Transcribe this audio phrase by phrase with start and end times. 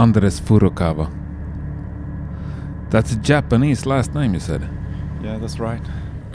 [0.00, 1.10] Andres Furukawa.
[2.88, 4.66] That's a Japanese last name, you said.
[5.22, 5.82] Yeah, that's right.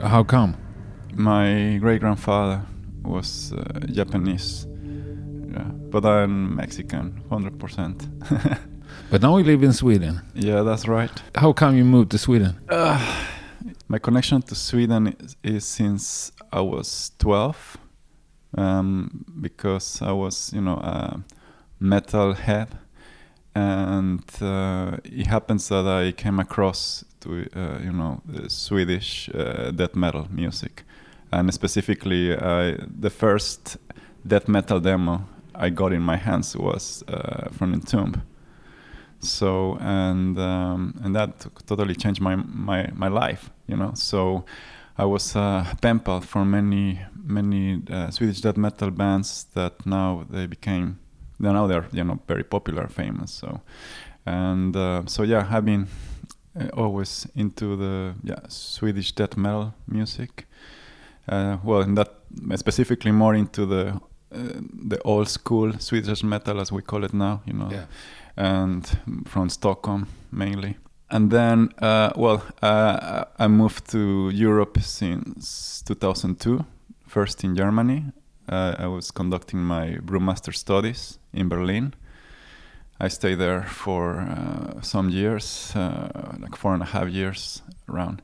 [0.03, 0.55] How come?
[1.15, 2.61] My great grandfather
[3.03, 4.67] was uh, Japanese,
[5.51, 8.59] yeah, but I'm Mexican, 100%.
[9.09, 10.21] but now you live in Sweden.
[10.35, 11.23] Yeah, that's right.
[11.33, 12.59] How come you moved to Sweden?
[12.69, 12.99] Uh,
[13.87, 17.77] my connection to Sweden is, is since I was 12,
[18.59, 21.23] um, because I was, you know, a
[21.79, 22.67] metal head,
[23.55, 29.95] and uh, it happens that I came across to, uh, you know, Swedish uh, death
[29.95, 30.83] metal music,
[31.31, 33.77] and specifically the first
[34.27, 38.21] death metal demo I got in my hands was uh, from Entombed.
[39.19, 43.91] So and um, and that totally changed my my my life you know?
[43.95, 44.45] So
[44.97, 50.25] I was a pen pal for many many uh, Swedish death metal bands that now
[50.29, 50.99] they became
[51.39, 53.61] now they're you know very popular famous so
[54.25, 55.87] and uh, so yeah I've been
[56.59, 60.47] uh, always into the yeah Swedish death metal music
[61.27, 62.09] uh, well in that
[62.55, 63.99] specifically more into the
[64.31, 67.85] uh, the old school Swedish metal as we call it now you know yeah
[68.37, 70.77] and from Stockholm mainly.
[71.09, 76.65] And then, uh, well, uh, I moved to Europe since 2002,
[77.07, 78.05] first in Germany.
[78.47, 81.93] Uh, I was conducting my brewmaster studies in Berlin.
[82.99, 88.21] I stayed there for uh, some years, uh, like four and a half years around,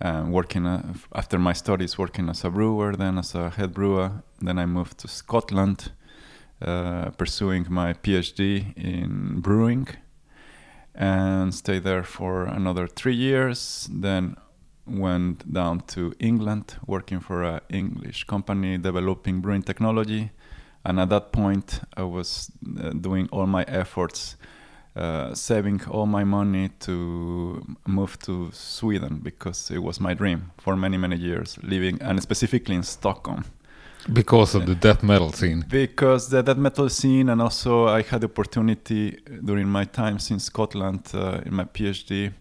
[0.00, 0.66] uh, working
[1.12, 4.22] after my studies, working as a brewer, then as a head brewer.
[4.40, 5.90] Then I moved to Scotland
[6.62, 9.88] uh, pursuing my PhD in brewing
[10.94, 13.88] and stayed there for another three years.
[13.90, 14.36] Then
[14.86, 20.30] went down to England, working for an English company developing brewing technology.
[20.84, 24.36] And at that point, I was uh, doing all my efforts,
[24.96, 30.76] uh, saving all my money to move to Sweden because it was my dream for
[30.76, 33.44] many, many years, living and specifically in Stockholm.
[34.12, 35.64] Because of the death metal scene.
[35.66, 40.38] Because the death metal scene, and also I had the opportunity during my time in
[40.38, 42.32] Scotland uh, in my PhD.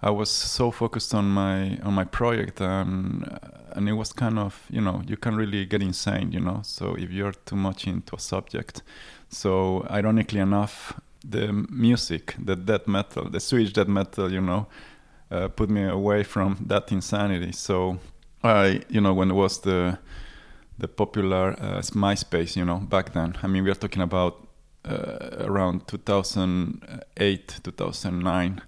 [0.00, 3.38] I was so focused on my on my project, and
[3.72, 6.60] and it was kind of you know you can really get insane, you know.
[6.62, 8.82] So if you're too much into a subject,
[9.28, 14.68] so ironically enough, the music, the death metal, the Swedish death metal, you know,
[15.30, 17.52] uh, put me away from that insanity.
[17.52, 17.98] So
[18.44, 19.98] I, you know, when it was the
[20.78, 23.36] the popular uh, MySpace, you know, back then.
[23.42, 24.46] I mean, we are talking about
[24.84, 28.62] uh, around 2008, 2009.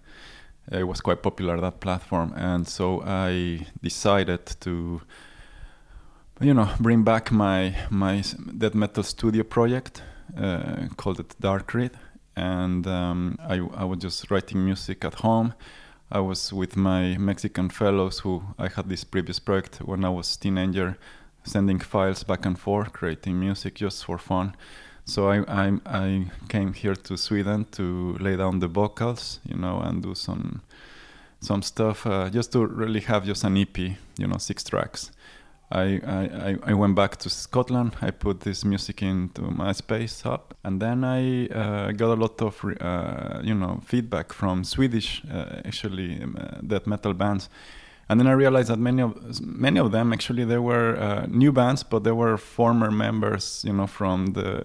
[0.71, 5.01] It was quite popular that platform, and so I decided to,
[6.41, 8.23] you know, bring back my my
[8.57, 10.03] death metal studio project
[10.37, 11.93] uh, called it Dark Read,
[12.37, 15.55] and um, I I was just writing music at home.
[16.13, 20.37] I was with my Mexican fellows who I had this previous project when I was
[20.37, 20.99] teenager
[21.45, 24.55] sending files back and forth, creating music just for fun.
[25.05, 29.81] So I, I, I came here to Sweden to lay down the vocals, you know,
[29.81, 30.63] and do some
[31.43, 35.11] some stuff uh, just to really have just an EP, you know, six tracks.
[35.73, 37.97] I, I, I went back to Scotland.
[38.03, 42.65] I put this music into MySpace up, and then I uh, got a lot of
[42.81, 47.49] uh, you know feedback from Swedish uh, actually um, uh, death metal bands
[48.11, 51.53] and then I realized that many of many of them actually they were uh, new
[51.53, 54.65] bands, but they were former members, you know, from the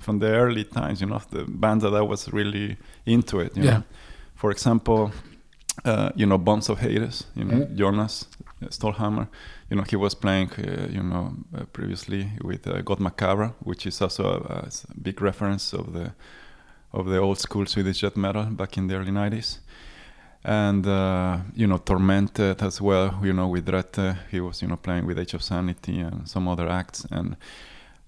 [0.00, 3.56] from the early times, you know, the bands that I was really into it.
[3.56, 3.62] yeah.
[3.62, 3.82] Know?
[4.34, 5.12] For example,
[5.84, 7.76] uh, you know, Bombs of Hades, you know, mm.
[7.76, 8.26] Jonas
[8.64, 9.28] Stålhammar,
[9.70, 13.86] you know, he was playing, uh, you know, uh, previously with uh, God Macabre, which
[13.86, 16.14] is also a, a, big reference of the
[16.92, 19.60] of the old school Swedish death metal back in the early '90s
[20.44, 24.76] and uh, you know tormented as well you know with Rete he was you know
[24.76, 27.36] playing with Age of Sanity and some other acts and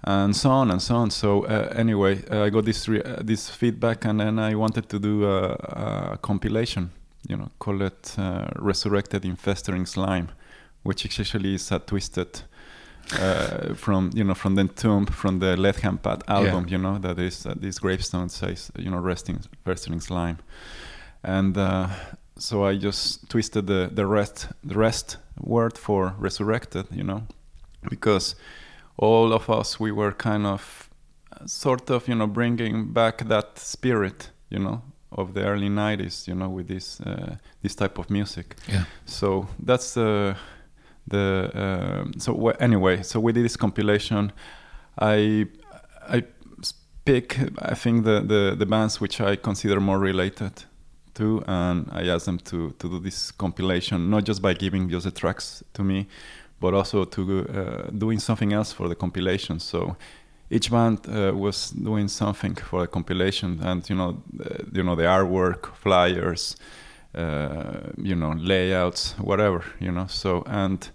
[0.05, 3.51] and so on and so on so uh, anyway uh, I got this uh, this
[3.51, 5.53] feedback and then I wanted to do a,
[6.15, 6.91] a compilation
[7.29, 10.31] you know call it uh, Resurrected in Festering Slime
[10.83, 12.41] which actually is a twisted
[13.21, 16.71] uh, from you know from the tomb from the Left Hand Path album yeah.
[16.71, 20.39] you know that is this gravestone says you know resting festering slime
[21.23, 21.57] and
[22.39, 27.23] so I just twisted the the rest the rest word for resurrected, you know,
[27.89, 28.35] because
[28.97, 30.89] all of us we were kind of
[31.47, 36.35] sort of you know bringing back that spirit, you know, of the early '90s, you
[36.35, 38.57] know, with this uh, this type of music.
[38.69, 38.85] Yeah.
[39.05, 40.37] So that's the
[41.07, 43.03] the uh, so anyway.
[43.03, 44.33] So we did this compilation.
[44.99, 45.47] I
[46.09, 46.25] I
[47.05, 50.65] pick, I think the, the the bands which I consider more related
[51.15, 55.05] to, and I asked them to to do this compilation, not just by giving just
[55.05, 56.07] the tracks to me,
[56.61, 59.59] but also to uh, doing something else for the compilation.
[59.61, 59.97] So
[60.51, 64.95] each band uh, was doing something for the compilation, and you know, uh, you know
[64.95, 66.57] the artwork, flyers,
[67.15, 70.07] uh, you know, layouts, whatever, you know.
[70.09, 70.89] So and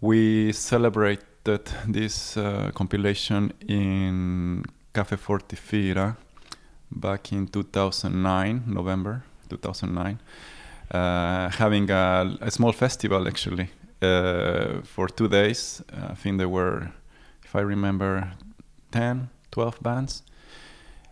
[0.00, 6.16] we celebrated this uh, compilation in Cafe Fyrtiofyra
[6.90, 10.18] back in 2009, November 2009,
[10.90, 13.68] uh, having a, a small festival actually
[14.02, 15.82] uh, for two days.
[16.10, 16.90] I think there were,
[17.44, 18.32] if I remember,
[18.92, 20.22] 10, 12 bands.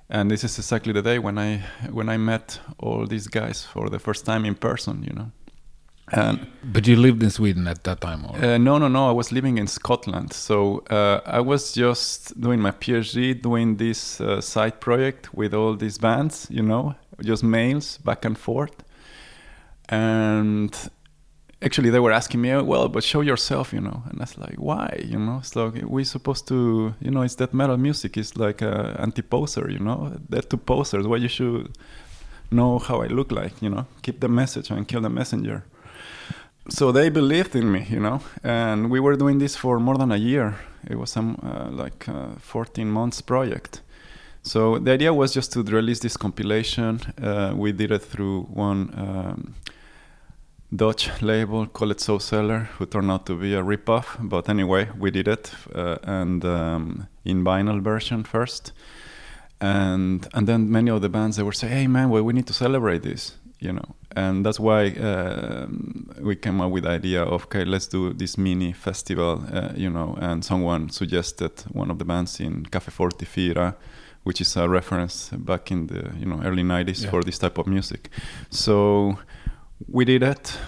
[0.09, 3.91] And this is exactly the day when I when I met all these guys for
[3.91, 5.33] the first time in person, you know.
[6.13, 8.37] And But you lived in Sweden at that time, or?
[8.37, 9.09] uh, no, no, no.
[9.09, 14.21] I was living in Scotland, so uh, I was just doing my PhD, doing this
[14.21, 18.85] uh, side project with all these bands, you know, just mails back and forth.
[19.89, 20.75] And
[21.63, 24.03] actually, they were asking me, "Well, but show yourself," you know.
[24.09, 27.37] And I was like, "Why?" You know, it's like we're supposed to, you know, it's
[27.37, 28.17] that metal music.
[28.17, 30.17] It's like anti-poser, you know.
[30.29, 31.07] They're two posers.
[31.07, 31.77] Why you should
[32.51, 33.87] know how I look like, you know?
[34.03, 35.65] Keep the message and kill the messenger
[36.69, 40.11] so they believed in me, you know, and we were doing this for more than
[40.13, 40.57] a year.
[40.89, 43.81] It was some uh, like uh, 14 months project.
[44.47, 47.01] So the idea was just to release this compilation.
[47.21, 49.55] Uh, we did it through one um,
[50.75, 54.07] Dutch label called it So Seller, who turned out to be a ripoff.
[54.21, 58.73] But anyway, we did it, uh, and um, in vinyl version first.
[59.61, 62.47] And and then many of the bands they were saying, "Hey man, well, we need
[62.47, 67.23] to celebrate this," you know and that's why um, we came up with the idea
[67.23, 71.99] of okay let's do this mini festival uh, you know and someone suggested one of
[71.99, 73.75] the bands in cafe Fyrtiofyra
[74.27, 77.11] which is a reference back in the you know early 90s Yeah.
[77.11, 78.11] for this type of music
[78.51, 79.19] so
[79.97, 80.59] we did it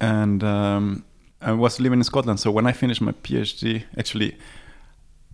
[0.00, 1.04] and um,
[1.40, 4.36] i was living in scotland so when i finished my phd actually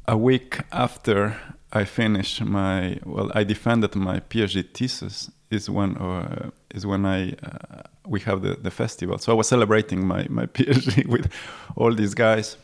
[0.06, 1.36] a week after
[1.72, 7.18] I finished my well, I defended my PhD thesis is when uh, is when I
[7.34, 9.18] uh, we have the, the festival.
[9.18, 11.30] So I was celebrating my, my PhD with
[11.76, 12.56] all these guys.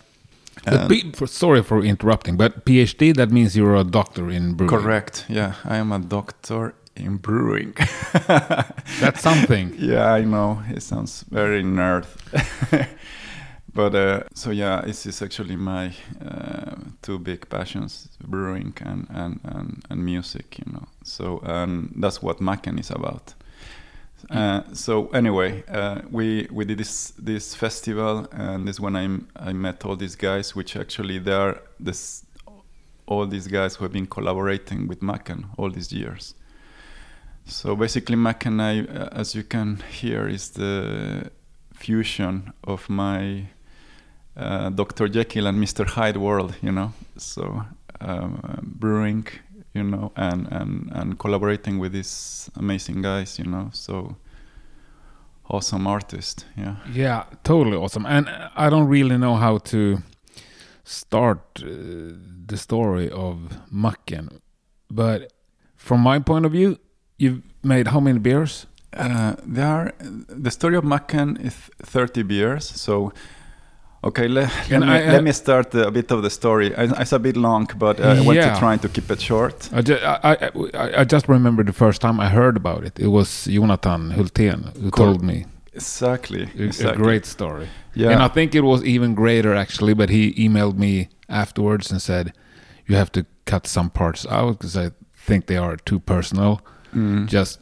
[0.65, 4.71] But P- for, sorry for interrupting, but PhD that means you're a doctor in brewing.
[4.71, 5.25] correct.
[5.29, 7.75] Yeah, I am a doctor in brewing.
[9.01, 9.75] That's something.
[9.79, 12.07] yeah, I know it sounds very nerd.
[13.75, 15.93] but uh, so yeah, this is actually my
[16.25, 20.59] uh, two big passions: brewing and, and, and, and music.
[20.59, 23.35] You know, so and that's what Macken is about.
[24.31, 29.53] Uh, so anyway, uh, we we did this this festival, and this when I I
[29.53, 32.25] met all these guys, which actually they are this
[33.07, 36.35] all these guys who have been collaborating with Macken all these years.
[37.45, 41.31] So basically, Macken, I, uh, as you can hear, is the
[41.73, 43.49] fusion of my
[44.37, 45.09] uh, Dr.
[45.09, 45.87] Jekyll and Mr.
[45.87, 46.93] Hyde world, you know.
[47.17, 47.63] So
[48.01, 49.29] um, brewing,
[49.77, 53.71] you know, and, and, and collaborating with these amazing guys, you know.
[53.73, 54.17] So
[55.49, 56.77] awesome artist, yeah.
[56.93, 58.07] Yeah, totally awesome.
[58.07, 59.99] And uh, I don't really know how to
[60.85, 61.67] start uh,
[62.47, 63.37] the story of
[63.73, 64.41] Macken,
[64.91, 65.33] but
[65.77, 66.79] from my point of view,
[67.19, 68.67] you've made how many beers?
[68.93, 72.65] Uh, there are the story of Macken is 30 beers.
[72.65, 73.13] So,
[74.09, 76.69] okay, le, let, me, I- let me start a bit of the story.
[77.03, 79.69] It's a bit long, but uh, I want to try to keep it short.
[79.73, 82.99] I, ju- I, I, I just remember the first time I heard about it.
[82.99, 85.07] It was Jonathan Hultén who Cool.
[85.07, 85.45] told me
[85.75, 86.43] Exactly.
[86.59, 87.69] a, a great story.
[87.95, 88.11] Yeah.
[88.13, 92.33] And I think it was even greater actually, but he emailed me afterwards and said,
[92.87, 94.91] You have to cut some parts out because I
[95.27, 96.61] think they are too personal.
[96.95, 97.27] Mm.
[97.27, 97.61] Just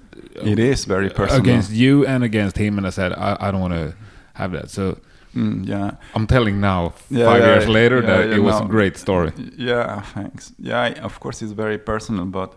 [0.52, 1.40] it is very personal.
[1.42, 2.78] against you and against him.
[2.78, 3.94] And I said, I, I don't want to
[4.34, 4.70] have that.
[4.70, 4.98] So
[5.34, 5.90] Mm, yeah.
[6.14, 9.32] I'm telling now, Yeah, five yeah, years later, that it was a great story.
[9.58, 10.52] Yeah, thanks.
[10.58, 12.54] Yeah, I- of course it's very personal, but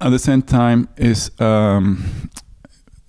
[0.00, 2.04] at the same time is um,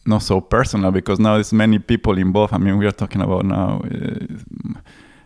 [0.06, 2.54] not so personal because now there's many people involved.
[2.54, 4.80] I mean, we are talking about now uh,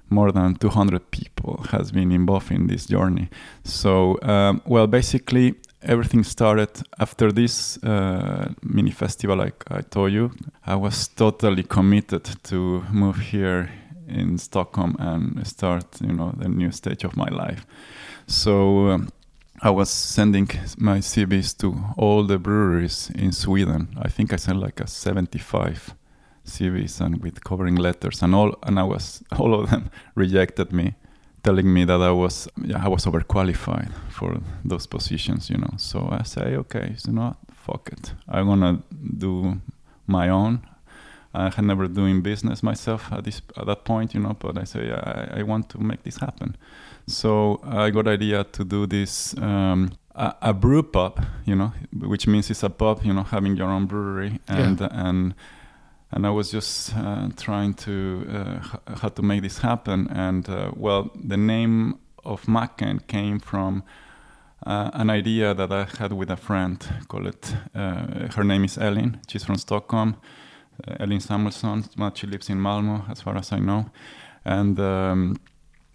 [0.10, 3.30] more than 200 people has been involved in this journey.
[3.64, 6.70] So, um, well, basically everything started
[7.00, 9.38] after this uh, mini festival.
[9.38, 10.32] Like I told you,
[10.66, 13.70] I was totally committed to move here
[14.08, 17.66] in Stockholm and start, you know, the new stage of my life.
[18.28, 19.10] So um,
[19.62, 23.96] I was sending my CVs to all the breweries in Sweden.
[24.02, 25.96] I think I sent like a 75
[26.46, 30.96] CVs and with covering letters and all, and I was all of them rejected me
[31.44, 35.74] telling me that I was yeah I was overqualified for those positions, you know.
[35.78, 38.14] So I say, okay, so not fuck it.
[38.28, 38.82] I'm gonna
[39.18, 39.60] do
[40.08, 40.62] my own.
[41.34, 44.36] I had never doing business myself at this at that point, you know.
[44.40, 46.56] But I say I, I want to make this happen.
[47.08, 52.28] So I got idea to do this um, a, a, brew pub, you know, which
[52.28, 54.90] means it's a pub, you know, having your own brewery and yeah.
[54.92, 55.34] and
[56.12, 60.08] and I was just uh, trying to uh, how to make this happen.
[60.10, 63.84] And uh, well, the name of Macken came from
[64.66, 66.86] uh, an idea that I had with a friend.
[67.08, 67.56] Call it.
[67.74, 69.22] Uh, her name is Ellen.
[69.28, 70.18] She's from Stockholm.
[70.86, 71.86] Uh, Ellen Samuelsson.
[72.16, 73.86] She lives in Malmo, as far as I know.
[74.44, 75.38] And um,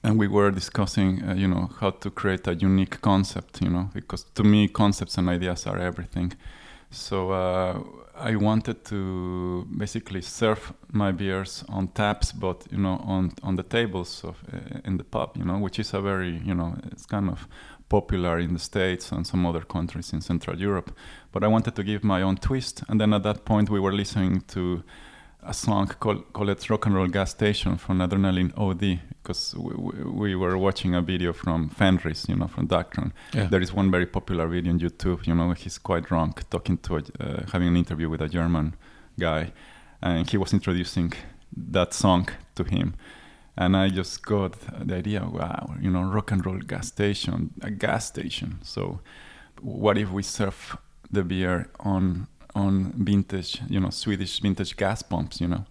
[0.03, 3.61] and we were discussing, you know, how to create a unique concept.
[3.61, 6.33] You know, because to me, concepts and ideas are everything.
[6.91, 7.33] So
[8.19, 13.63] I wanted to basically serve my beers on taps, but you know, on on the
[13.63, 17.07] tables of uh, in the pub, you know, which is a very you know, it's
[17.07, 17.47] kind of
[17.89, 20.93] popular in the states and some other countries in Central Europe.
[21.33, 23.93] But I wanted to give my own twist, and then at that point we were
[23.93, 24.83] listening to
[25.43, 29.01] a song called, called Rock and Roll Gas Station from Adrenalin O.D.
[29.27, 33.11] because we, we, were watching a video from Fenriz, you know, from Darkthrone.
[33.35, 33.47] Yeah.
[33.47, 36.99] There is one very popular video on YouTube, you know, he's quite drunk talking to,
[36.99, 38.77] a, uh, having an interview with a German
[39.19, 39.53] guy
[40.01, 41.13] and he was introducing
[41.57, 42.95] that song to him.
[43.57, 44.53] And I just got
[44.87, 48.61] the idea, wow, you know, rock and roll gas station, a gas station.
[48.63, 49.01] So
[49.61, 50.77] what if we serve
[51.11, 55.65] the beer on on vintage, you know, Swedish vintage gas pumps, you know.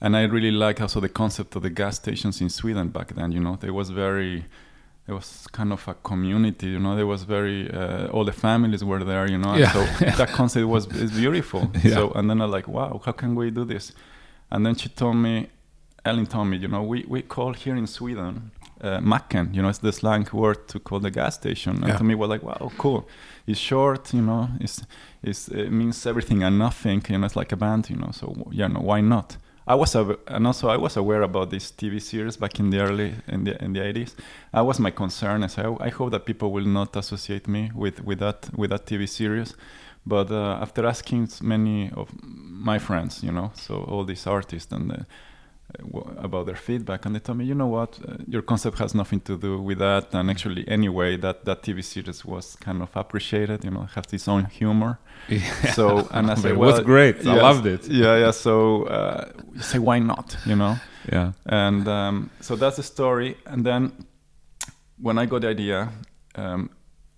[0.00, 3.32] And I really like also the concept of the gas stations in Sweden back then,
[3.32, 3.56] you know.
[3.56, 4.44] There was very,
[5.08, 6.94] it was kind of a community, you know.
[6.94, 9.56] There was very, uh, all the families were there, you know.
[9.56, 9.72] Yeah.
[9.72, 9.84] So
[10.18, 11.70] that concept was is beautiful.
[11.82, 11.94] Yeah.
[11.94, 13.92] So and then I'm like, wow, how can we do this?
[14.50, 15.48] And then she told me,
[16.04, 19.68] Ellen told me, you know, we, we call here in Sweden uh, Macken, you know,
[19.68, 21.76] it's the slang word to call the gas station.
[21.76, 21.96] And yeah.
[21.96, 23.08] to me, was like, wow, cool.
[23.46, 24.82] It's short, you know, it's,
[25.22, 28.48] it's, it means everything and nothing, you know, it's like a band, you know, so,
[28.52, 29.36] yeah, no, why not?
[29.68, 33.14] I was, and also I was aware about this TV series back in the early,
[33.28, 34.14] in the, in the 80s.
[34.54, 35.44] That was my concern.
[35.44, 38.86] I, said, I hope that people will not associate me with, with, that, with that
[38.86, 39.54] TV series.
[40.06, 45.04] But uh, after asking many of my friends, you know, so all these artists and
[46.16, 47.98] about their feedback and they told me you know what?
[48.08, 50.14] Uh, your concept has nothing to do with that.
[50.14, 54.28] And actually anyway that that tv series was kind of appreciated you know has its
[54.28, 54.98] own humor.
[55.28, 55.72] Yeah.
[55.72, 57.16] so and i said well, it was great.
[57.16, 57.86] Yes, i loved it.
[57.88, 60.36] yeah yeah so uh, say why not?
[60.46, 60.76] You know?
[61.12, 61.32] Yeah.
[61.46, 63.36] And um, so that's the story.
[63.46, 63.92] And then
[65.00, 65.88] when i got the idea
[66.34, 66.70] um,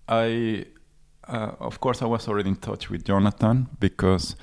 [0.07, 0.65] i
[1.27, 4.35] uh, of course i was already in touch with jonathan because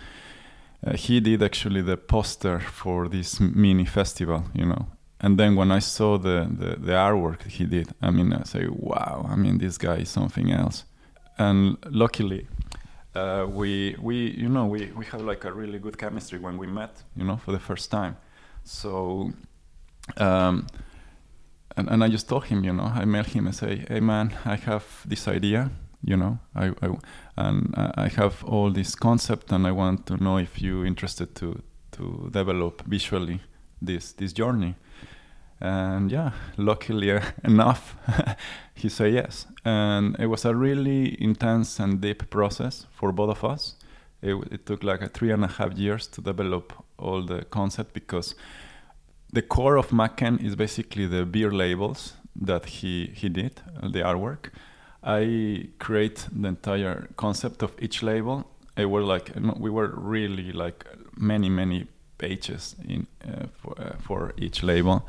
[0.86, 4.86] uh, he did actually the poster for this mini festival, you know.
[5.20, 8.68] And then when I saw the, the, the artwork he did, I mean, I say,
[8.68, 10.84] wow, I mean, this guy is something else.
[11.36, 12.46] And luckily,
[13.14, 16.68] uh, we, we, you know, we, we have like a really good chemistry when we
[16.68, 18.16] met, you know, for the first time.
[18.62, 19.32] So,
[20.18, 20.68] um,
[21.76, 24.36] and, and I just told him, you know, I mailed him and say, hey man,
[24.44, 25.70] I have this idea
[26.02, 26.38] you know?
[26.54, 26.88] I, I
[27.36, 31.62] and I have all this concept and I want to know if you interested to
[31.92, 33.40] to develop visually
[33.82, 34.74] this this journey.
[35.60, 37.10] And yeah luckily
[37.44, 37.96] enough
[38.74, 39.46] he said yes.
[39.64, 43.74] And it was a really intense and deep process for both of us.
[44.22, 47.92] It, it took like a three and a half years to develop all the concept
[47.92, 48.34] because
[49.32, 54.00] the core of Macken is basically the beer labels that he he did uh, the
[54.00, 54.50] artwork
[55.02, 58.44] I create the entire concept of each label.
[58.76, 60.84] It were like we were really like
[61.16, 61.86] many many
[62.18, 65.06] pages in uh, for, uh, for, each label,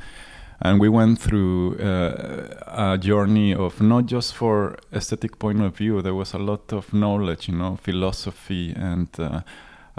[0.61, 6.01] and we went through uh, a journey of not just for aesthetic point of view.
[6.01, 9.41] There was a lot of knowledge, you know, philosophy and uh,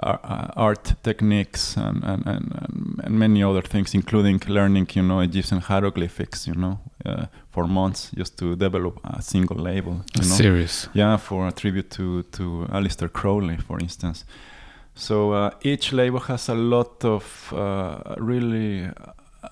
[0.02, 6.47] art techniques and, and, and, and, many other things, including learning, you know, Egyptian hieroglyphics,
[6.47, 10.00] you know, uh, for months just to develop a single label.
[10.14, 10.37] You know?
[10.37, 10.88] Serious.
[10.95, 14.25] Yeah, for a tribute to, to Aleister Crowley, for instance.
[14.95, 18.90] So uh, each label has a lot of uh, really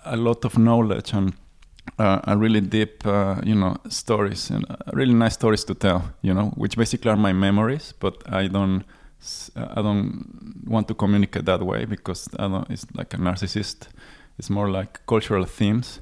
[0.04, 1.32] a lot of knowledge and
[1.98, 6.02] uh, a really deep, uh, you know, stories and really nice stories to tell.
[6.22, 8.84] You know, which basically are my memories, but I don't
[9.56, 13.88] I don't want to communicate that way because I don't, it's like a narcissist.
[14.38, 16.00] It's more like cultural themes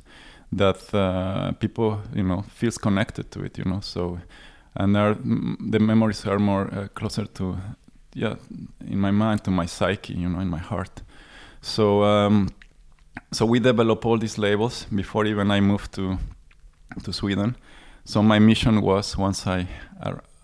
[0.53, 3.81] that uh, people, you know, feels connected to it, you know.
[3.81, 4.19] So,
[4.75, 7.57] and the memories are more uh, closer to,
[8.13, 8.35] yeah,
[8.87, 11.03] in my mind to my psyche, you know, in my heart.
[11.63, 12.51] So, um,
[13.33, 16.19] so we develop all these labels before even I moved to
[17.03, 17.57] to Sweden.
[18.05, 19.67] So my mission was once I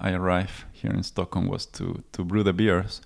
[0.01, 3.01] I arrive here in Stockholm was to to brew the beers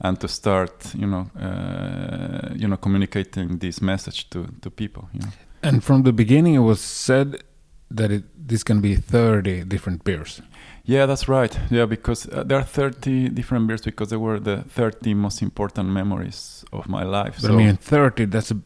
[0.00, 5.08] and to start you know uh, you know communicating this message to to people.
[5.12, 5.32] You know.
[5.62, 7.42] And from the beginning, it was said
[7.90, 10.40] that it, this can be 30 different beers.
[10.84, 11.58] Yeah, that's right.
[11.70, 15.88] Yeah, because uh, there are 30 different beers because they were the 30 most important
[15.88, 17.38] memories of my life.
[17.42, 18.56] But I mean, 30, that's a,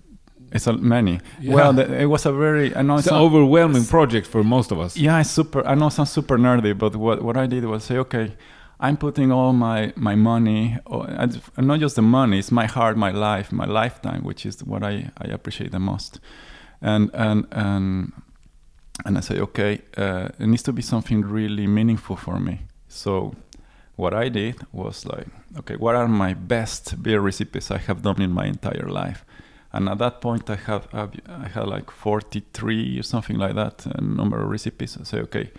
[0.53, 1.21] it's a many.
[1.41, 1.55] Yeah.
[1.55, 4.73] Well, the, it was a very I know it's it's an overwhelming project for most
[4.73, 4.97] of us.
[4.97, 5.67] Yeah, it's super.
[5.67, 8.33] I know it sounds super nerdy, but what what I did was say, okay,
[8.79, 12.97] I'm putting all my my money, or, and not just the money, it's my heart,
[12.97, 16.21] my life, my lifetime, which is what I I appreciate the most,
[16.81, 18.13] and and and
[19.05, 22.61] and I say, okay, uh, it needs to be something really meaningful for me.
[22.89, 23.35] So.
[23.97, 25.27] What I did was like,
[25.59, 29.27] okay, what are my best beer recipes I have done in my entire life?
[29.73, 31.21] And at that point I have I've-
[31.55, 34.97] had like 43 or something like that a number of recipes.
[35.01, 35.51] I say okay,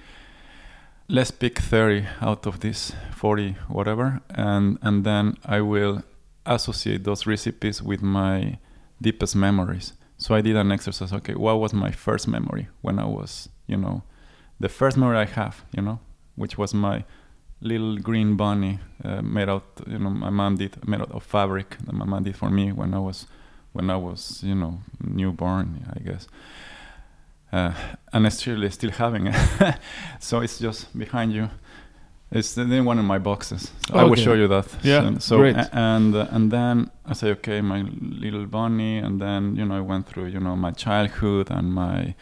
[1.08, 6.04] let's pick 30 out of this 40 whatever, and and then I will
[6.46, 8.58] associate those recipes with my
[9.02, 9.94] deepest memories.
[10.18, 11.14] So I did an exercise.
[11.14, 14.04] Okay, what was my first memory when I was you know
[14.60, 16.00] the first memory I have you know
[16.36, 17.04] which was my
[17.62, 21.78] little green bunny uh, made out you know my mom did made out of fabric
[21.86, 23.28] that my mom did for me when I was
[23.74, 26.28] when I was, you know, newborn, I guess.
[27.52, 27.74] Uh,
[28.14, 29.36] and I'm still still having it.
[30.20, 31.50] so it's just behind you.
[32.32, 33.72] It's in one of my boxes.
[33.88, 34.66] So I will show you that.
[34.84, 35.58] Yeah, So, so great.
[35.74, 39.82] and uh, and then I say, okay, my little bunny, and then you know I
[39.82, 42.16] went through you know my childhood and my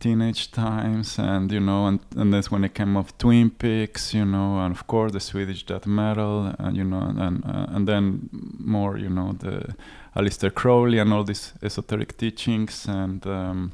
[0.00, 4.24] teenage times and you know and, and that's when it came of twin peaks you
[4.24, 8.28] know and of course the swedish death metal and you know and uh, and then
[8.58, 9.74] more you know the
[10.16, 13.72] Aleister Crowley and all these esoteric teachings and um,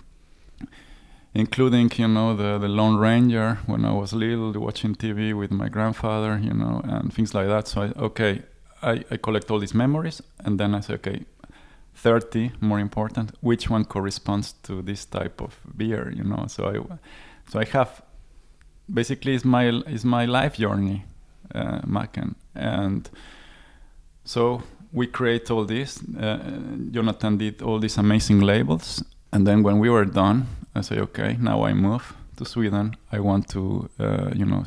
[1.35, 5.69] including you know the the Lone Ranger when I was little watching TV with my
[5.69, 7.69] grandfather you know and things like that.
[7.69, 8.43] So I, okay
[8.83, 11.25] I, I collect all these memories and then I say okay
[12.03, 16.99] 30 more important which one corresponds to this type of beer you know so I
[17.51, 18.03] so I have
[18.93, 21.05] basically is my is my life journey
[21.55, 23.09] uh, Macken and
[24.25, 24.63] so
[24.93, 26.01] we create all this.
[26.19, 26.39] Uh,
[26.91, 31.37] Jonathan did all these amazing labels, and then when we were done, I say, okay,
[31.41, 32.97] now I move to Sweden.
[33.11, 34.65] I want to, uh, you know,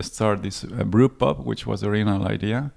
[0.00, 2.72] start this uh, brew pub, which was the original idea.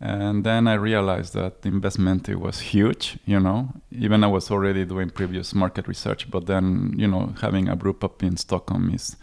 [0.00, 3.18] And then I realized that the investment it was huge.
[3.26, 7.68] You know, even I was already doing previous market research, but then you know, having
[7.68, 9.16] a brew pub in Stockholm is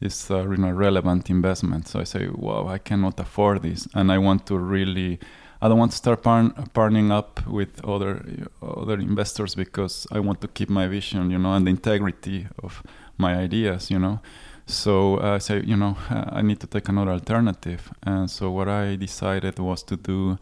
[0.00, 1.88] is a you know, relevant investment.
[1.88, 5.18] So I say, wow, I cannot afford this, and I want to really
[5.60, 8.22] I don't want to start par- partnering up with other
[8.62, 12.82] other investors because I want to keep my vision, you know, and the integrity of
[13.16, 14.20] my ideas, you know.
[14.68, 17.90] So I say, you know, uh, I need to take another alternative.
[18.02, 20.38] And so what I decided was to do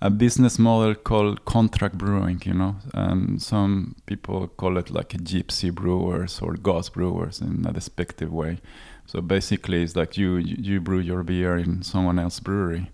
[0.00, 5.70] a business model called contract brewing, you know, and some people call it like gypsy
[5.70, 8.58] brewers or ghost brewers in a despective way.
[9.04, 12.90] So basically, it's like you you brew your beer in someone else's brewery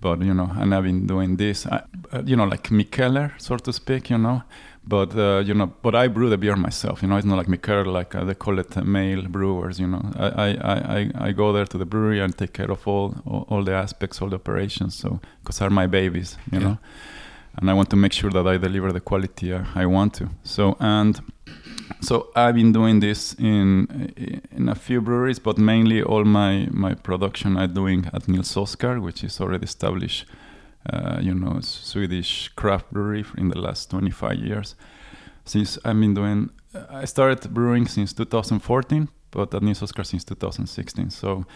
[0.00, 3.56] but you know and i've been doing this I, uh, you know like mikkeller so
[3.56, 4.42] to speak you know
[4.94, 7.50] but uh, you know but i brew the beer myself you know it's not like
[7.54, 10.02] mikkeller like uh, they call it uh, male brewers you know.
[10.26, 13.44] I, I i i go there to the brewery and take care of all all,
[13.50, 15.08] all the aspects all the operations so
[15.40, 16.64] because they're my babies you Yeah.
[16.68, 16.78] know
[17.56, 20.24] and i want to make sure that i deliver the quality uh, i want to.
[20.42, 21.20] So and
[22.00, 23.66] so I've been doing this in
[24.58, 29.00] in a few breweries, but mainly all my my production I'm doing at Nils Oscar,
[29.00, 30.26] which is already established,
[30.92, 34.74] uh, you know, Swedish craft brewery in the last 25 years.
[35.44, 36.50] Since I've been doing,
[36.90, 41.10] I started brewing since 2014, but at Nils Oscar since 2016.
[41.10, 41.46] So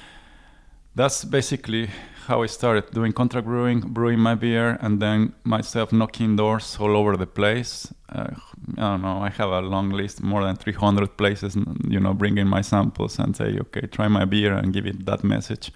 [0.95, 1.89] that's basically
[2.27, 6.97] how I started doing contract brewing, brewing my beer, and then myself knocking doors all
[6.97, 7.93] over the place.
[8.09, 8.29] Uh,
[8.77, 9.19] I don't know.
[9.23, 11.57] I have a long list, more than 300 places.
[11.89, 15.25] You know, bringing my samples and say, okay, try my beer and give it that
[15.25, 15.73] message.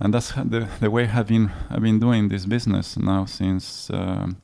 [0.00, 4.36] And that's the the way I've been I've been doing this business now since um,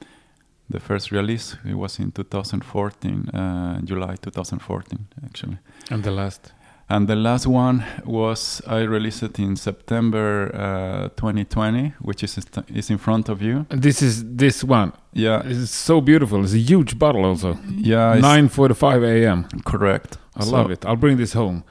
[0.72, 1.56] the first release.
[1.64, 5.58] It was in 2014, uh, July 2014, actually.
[5.90, 6.52] And the last.
[6.92, 12.38] And the last one was I released it in September uh, 2020, which is
[12.74, 13.64] is in front of you.
[13.70, 14.92] And this is this one.
[15.12, 16.42] Yeah, It's so beautiful.
[16.44, 17.56] It's a huge bottle also.
[17.76, 19.44] yeah, 9:45 a.m.
[19.64, 20.18] correct.
[20.36, 20.84] I So- love it.
[20.84, 21.62] I'll bring this home.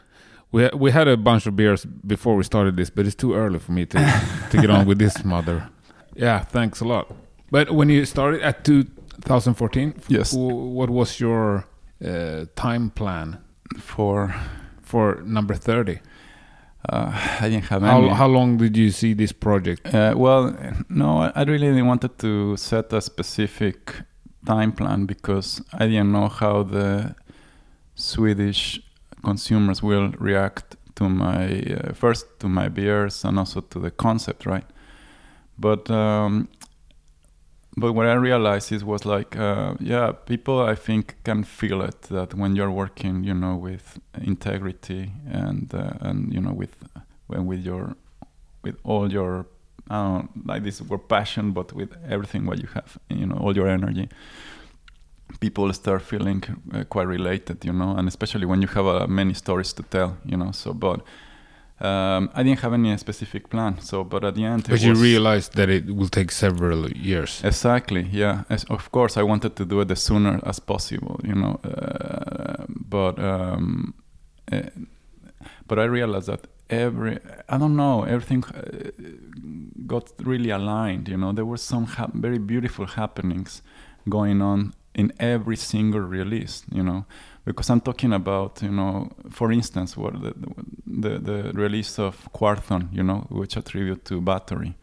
[0.51, 3.59] We we had a bunch of beers before we started this, but it's too early
[3.59, 3.97] for me to
[4.51, 5.69] to get on with this mother.
[6.15, 7.05] Yeah, thanks a lot.
[7.51, 10.33] But when you started at 2014, Yes.
[10.33, 11.65] what was your
[12.03, 13.37] uh, time plan?
[13.77, 14.33] for
[14.81, 15.99] for number 30?
[16.89, 18.09] uh, I didn't have How, any.
[18.09, 19.93] how long did you see this project?
[19.93, 20.55] Uh, well,
[20.89, 23.93] no, I- I really wanted to set a specific
[24.45, 27.13] time plan because I didn't know how the
[27.95, 28.81] Swedish
[29.23, 34.45] consumers will react to my uh, first to my beers and also to the concept,
[34.45, 34.65] right?
[35.57, 36.47] But um,
[37.77, 42.01] but what I realized is was like, uh, yeah, people I think can feel it
[42.03, 46.75] that when you're working, you know, with integrity and uh, and you know with
[47.27, 47.95] when with your
[48.63, 49.45] with all your
[49.89, 53.37] I don't know, like this word passion, but with everything what you have, you know,
[53.37, 54.09] all your energy.
[55.39, 59.33] People start feeling uh, quite related, you know, and especially when you have uh, many
[59.33, 60.51] stories to tell, you know.
[60.51, 61.01] So, but
[61.81, 63.79] um, I didn't have any specific plan.
[63.79, 67.41] So, but at the end, But you realized that it will take several years.
[67.43, 68.07] Exactly.
[68.11, 68.43] Yeah.
[68.49, 71.21] As, of course, I wanted to do it as sooner as possible.
[71.23, 73.93] You know, uh, but um,
[74.51, 74.61] uh,
[75.67, 78.89] but I realized that every I don't know everything uh,
[79.87, 81.07] got really aligned.
[81.07, 83.61] You know, there were some hap- very beautiful happenings
[84.09, 86.63] going on in every single release.
[86.71, 87.05] You know,
[87.45, 90.33] because I'm talking about you know, for instance, what the
[90.85, 92.89] the, the release of Quorthon.
[92.91, 94.73] You know, which a tribute to Bathory.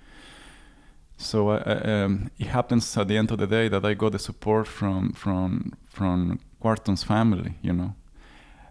[1.19, 4.13] So I, I, um, it happens at the end of the day that I got
[4.13, 7.95] the support from from from Quorthon's family, you know,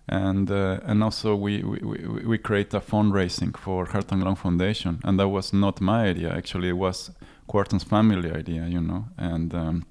[0.07, 4.35] and uh, and also we, we, we, we create a fundraising for Heart and Lung
[4.35, 6.29] Foundation, and that was not my idea.
[6.29, 7.11] Actually, it was
[7.47, 9.85] Quorthon's family idea, you know, and um,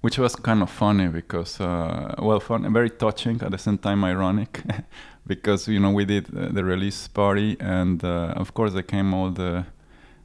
[0.00, 4.04] which was kind of funny because uh, well, fun, very touching at the same time
[4.04, 4.62] ironic,
[5.26, 9.12] because you know we did uh, the release party, and uh, of course they came
[9.12, 9.64] all the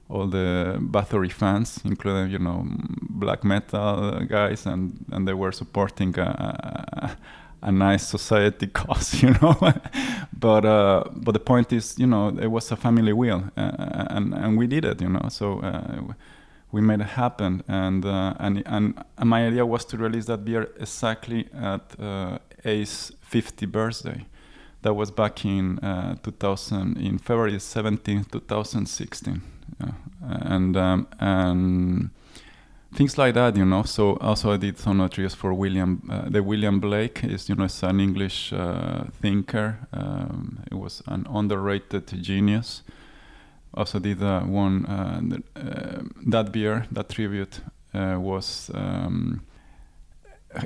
[0.10, 2.66] all the Bathory fans, including you know
[3.10, 7.18] black metal guys, and and they were supporting a, a,
[7.64, 9.56] a nice society cause, you know.
[10.40, 14.34] but uh, but the point is, you know, it was a family wheel, uh, and
[14.36, 15.30] and we did it, you know.
[15.30, 15.60] So.
[15.62, 16.14] Uh,
[16.74, 20.72] we made it happen, and, uh, and and my idea was to release that beer
[20.80, 24.26] exactly at uh, A's 50 birthday.
[24.82, 29.42] That was back in uh, 2000, in February 17, 2016
[29.80, 29.92] yeah.
[30.22, 32.10] and um, and
[32.96, 33.84] things like that, you know.
[33.84, 36.02] So also I did some materials for William.
[36.10, 39.78] Uh, the William Blake is, you know, is an English uh, thinker.
[39.94, 42.82] Um, it was an underrated genius.
[43.74, 45.22] Also did one uh,
[45.56, 47.62] uh, that beer, that tribute
[47.94, 48.70] uh, was.
[48.74, 49.42] Um,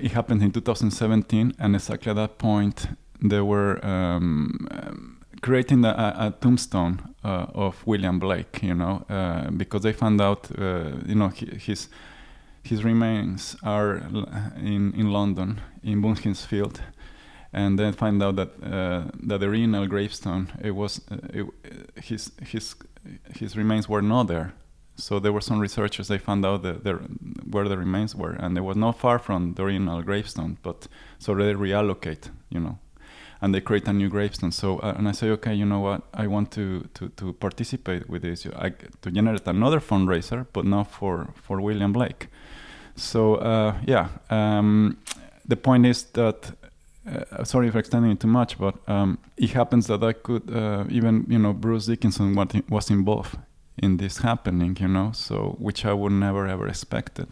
[0.01, 2.87] it happened in 2017, and exactly at that point,
[3.21, 9.83] they were um, creating a, a tombstone uh, of William Blake, you know, uh, because
[9.83, 11.89] they found out, uh, you know, his
[12.63, 13.97] his remains are
[14.57, 16.81] in in London in Bunhill Field,
[17.53, 21.01] and then find out that uh, that the original gravestone it was
[21.33, 21.45] it,
[21.95, 22.75] his his
[23.35, 24.53] his remains were not there.
[24.95, 26.07] So there were some researchers.
[26.07, 26.97] They found out that there,
[27.51, 30.57] where the remains were, and they was not far from the original gravestone.
[30.63, 30.87] But
[31.19, 32.79] so they reallocate, you know,
[33.39, 34.51] and they create a new gravestone.
[34.51, 36.01] So uh, and I say, okay, you know what?
[36.13, 38.69] I want to to, to participate with this I,
[39.01, 42.27] to generate another fundraiser, but not for for William Blake.
[42.95, 44.97] So uh, yeah, um,
[45.47, 46.51] the point is that.
[47.07, 50.83] Uh, sorry for extending it too much, but um, it happens that I could uh,
[50.89, 52.35] even you know Bruce Dickinson
[52.69, 53.37] was involved
[53.77, 57.27] in this happening, you know, so which I would never ever expected.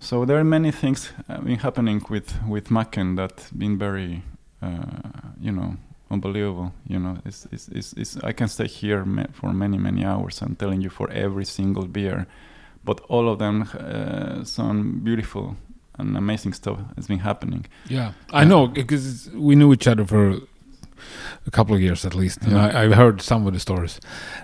[0.00, 4.22] So there are many things uh, been happening with with Macken that been very,
[4.62, 5.76] uh, you know,
[6.10, 6.72] unbelievable.
[6.86, 10.42] You know, it's, it's, it's, it's I can stay here for many many hours.
[10.42, 12.26] I'm telling you for every single beer,
[12.84, 15.56] but all of them uh, some beautiful
[15.98, 17.66] and amazing stuff has been happening.
[17.88, 20.38] Yeah, I know because we knew each other for
[21.46, 24.00] a couple of years at least, and I, I've heard some of the stories,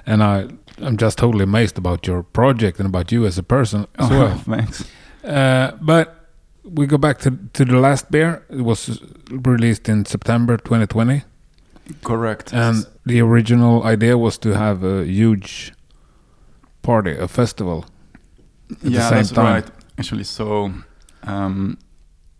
[0.06, 0.48] and I
[0.82, 4.18] I'm just totally amazed about your project and about you as a person as oh,
[4.18, 4.38] well.
[4.46, 4.84] Thanks.
[5.22, 6.24] Uh, but
[6.64, 8.44] we go back to to the last beer.
[8.50, 11.22] It was released in September 2020.
[12.02, 12.52] Correct.
[12.52, 15.72] And the original idea was to have a huge
[16.82, 17.84] party, a festival.
[18.70, 19.44] At yeah, that's time.
[19.44, 19.70] right.
[19.98, 20.72] Actually, so
[21.26, 21.78] um,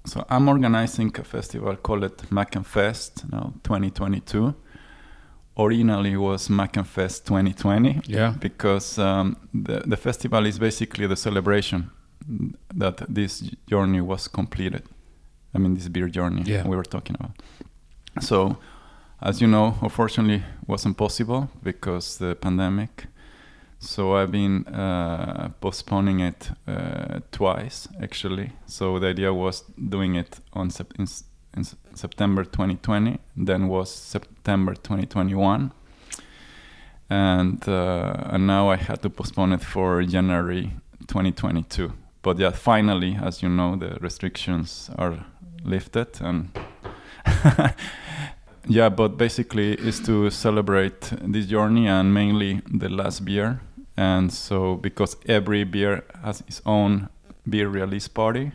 [0.06, 4.54] so I'm organizing a festival called Macken Fest now 2022
[5.58, 8.02] originally was Macken Fest 2020.
[8.06, 8.34] Yeah.
[8.40, 11.90] Because um, the the festival is basically the celebration
[12.74, 14.82] that this journey was completed.
[15.54, 16.66] I mean, this beer journey yeah.
[16.66, 17.32] we were talking about.
[18.20, 18.56] So,
[19.20, 23.06] as you know, unfortunately, wasn't possible because the pandemic.
[23.84, 28.52] So I've been uh, postponing it uh, twice actually.
[28.66, 31.06] So the idea was doing it on sep- in,
[31.54, 35.70] in September 2020, then was September 2021,
[37.10, 40.72] and uh, and now I had to postpone it for January
[41.06, 41.92] 2022.
[42.22, 45.26] But yeah, finally, as you know, the restrictions are
[45.62, 46.48] lifted, and
[48.66, 53.60] yeah, but basically is to celebrate this journey and mainly the last beer.
[53.96, 57.08] And so because every beer has its own
[57.48, 58.52] beer release party,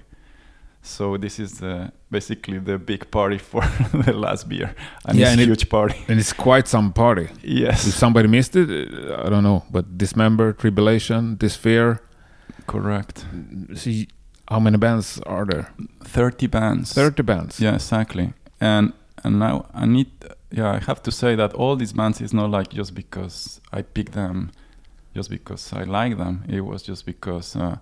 [0.82, 3.62] so this is the, basically the big party for
[4.04, 4.74] the last beer,
[5.06, 5.96] and Yeah, it's and a it- huge party.
[6.10, 7.28] And it's quite some party.
[7.44, 9.64] yes If somebody missed it, uh, I don't know.
[9.72, 12.00] But Dismember, Tribulation, Dysphere.
[12.68, 13.26] correct.
[13.76, 14.08] See,
[14.50, 15.68] how many bands are there?
[16.04, 16.94] Thirty bands.
[16.94, 17.60] 30 bands.
[17.60, 18.34] Yeah, exactly.
[18.60, 20.08] And and now I need
[20.52, 23.82] yeah, I have to say that all these bands is not like just because I
[23.84, 24.50] picked them
[25.16, 26.44] just because I like them.
[26.48, 27.78] It was just because uh,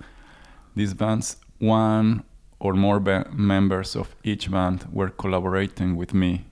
[0.75, 2.23] these bands one
[2.59, 6.45] or more ba- members of each band were collaborating with me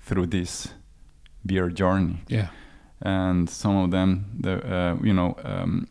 [0.00, 0.68] through this
[1.46, 2.48] beer journey Yeah.
[3.02, 5.86] and some of them the uh, you know um,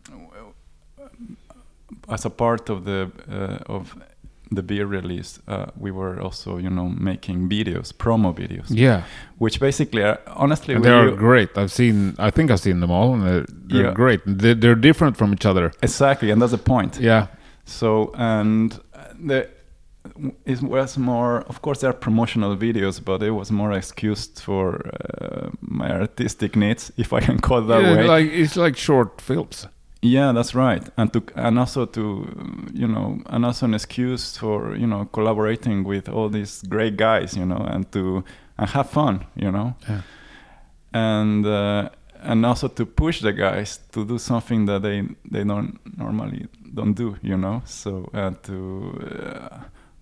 [2.10, 3.96] as a part of the uh, of
[4.52, 9.02] the beer release uh, we were also you know making videos promo videos Yeah.
[9.40, 11.50] which basically are honestly And they are u- great.
[11.58, 13.94] I've seen, I think I've seen them all, and they're, they're Yeah.
[13.94, 14.22] great.
[14.26, 15.72] They're, they're different from each other.
[15.82, 17.28] exactly and that's the point Yeah.
[17.66, 18.80] so and
[19.28, 19.48] the
[20.46, 24.66] it was more of course there are promotional videos but it was more excused for
[25.22, 28.78] uh, my artistic needs if i can call it that yeah way like it's like
[28.78, 29.68] short films.
[30.02, 32.02] Yeah, that's right, and to and also to
[32.74, 37.36] you know and also an excuse for you know collaborating with all these great guys,
[37.36, 38.24] you know, and to
[38.58, 40.02] and have fun, you know, Yeah.
[40.94, 41.90] and uh,
[42.22, 46.94] and also to push the guys to do something that they they don't normally don't
[46.94, 48.54] do, you know, so uh, to
[49.02, 49.58] uh,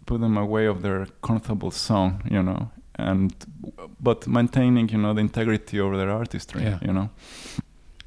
[0.05, 3.34] put them away of their comfortable zone, you know, and
[3.99, 6.79] but maintaining you know the integrity of their artistry, Yeah.
[6.81, 7.10] you know.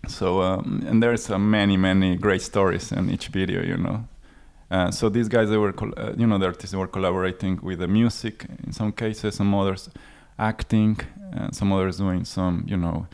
[0.07, 4.05] So um, and there's uh, many many great stories in each video, you know.
[4.71, 7.89] Uh, so these guys they were uh, you know the artists were collaborating with the
[7.89, 9.91] music in some cases, some others
[10.39, 10.97] acting,
[11.33, 13.07] and some others doing some you know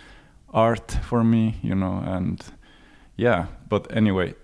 [0.52, 2.40] art for me, you know, and
[3.16, 3.46] yeah.
[3.68, 4.34] But anyway,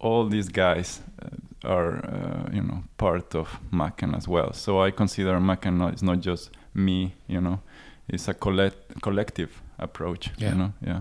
[0.00, 4.52] all these guys uh, are uh, you know part of Macken as well.
[4.52, 7.60] So I consider Macken is not just me, you know,
[8.08, 10.48] it's a collect- collective approach, Yeah.
[10.50, 11.00] you know, yeah.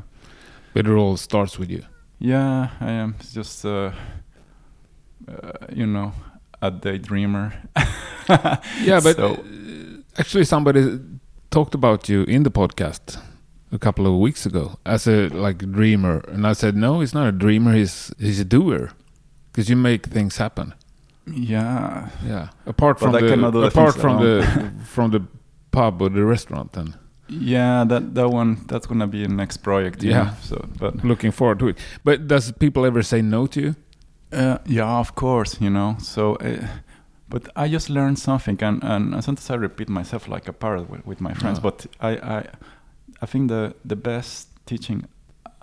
[0.73, 1.83] But it all starts with you.
[2.19, 3.91] Yeah, I am just, uh,
[5.27, 6.13] uh, you know,
[6.61, 7.53] a daydreamer.
[8.29, 9.37] Yeah, but So- uh,
[10.17, 10.99] actually, somebody
[11.49, 13.17] talked about you in the podcast
[13.73, 17.27] a couple of weeks ago as a like dreamer, and I said, no, he's not
[17.27, 17.73] a dreamer.
[17.73, 18.91] He's he's a doer,
[19.51, 20.73] because you make things happen.
[21.27, 22.49] yeah, Yeah.
[22.65, 25.21] Apart But from I the cannot do the apart from the from the
[25.71, 26.93] pub or the restaurant, and
[27.31, 27.83] yeah.
[27.87, 30.03] That that one that's gonna be a next project.
[30.03, 30.23] Yeah.
[30.23, 31.77] know, So, but looking forward to it.
[32.03, 33.75] But does people ever say no to you?
[34.31, 35.95] Uh, yeah, of course, you know.
[35.99, 36.67] So, uh,
[37.29, 41.05] but I just learned something, and, and sometimes I repeat myself like a parrot with,
[41.05, 41.59] with my friends.
[41.59, 41.61] Ah.
[41.61, 42.45] But I, I,
[43.21, 45.05] I think the the best teaching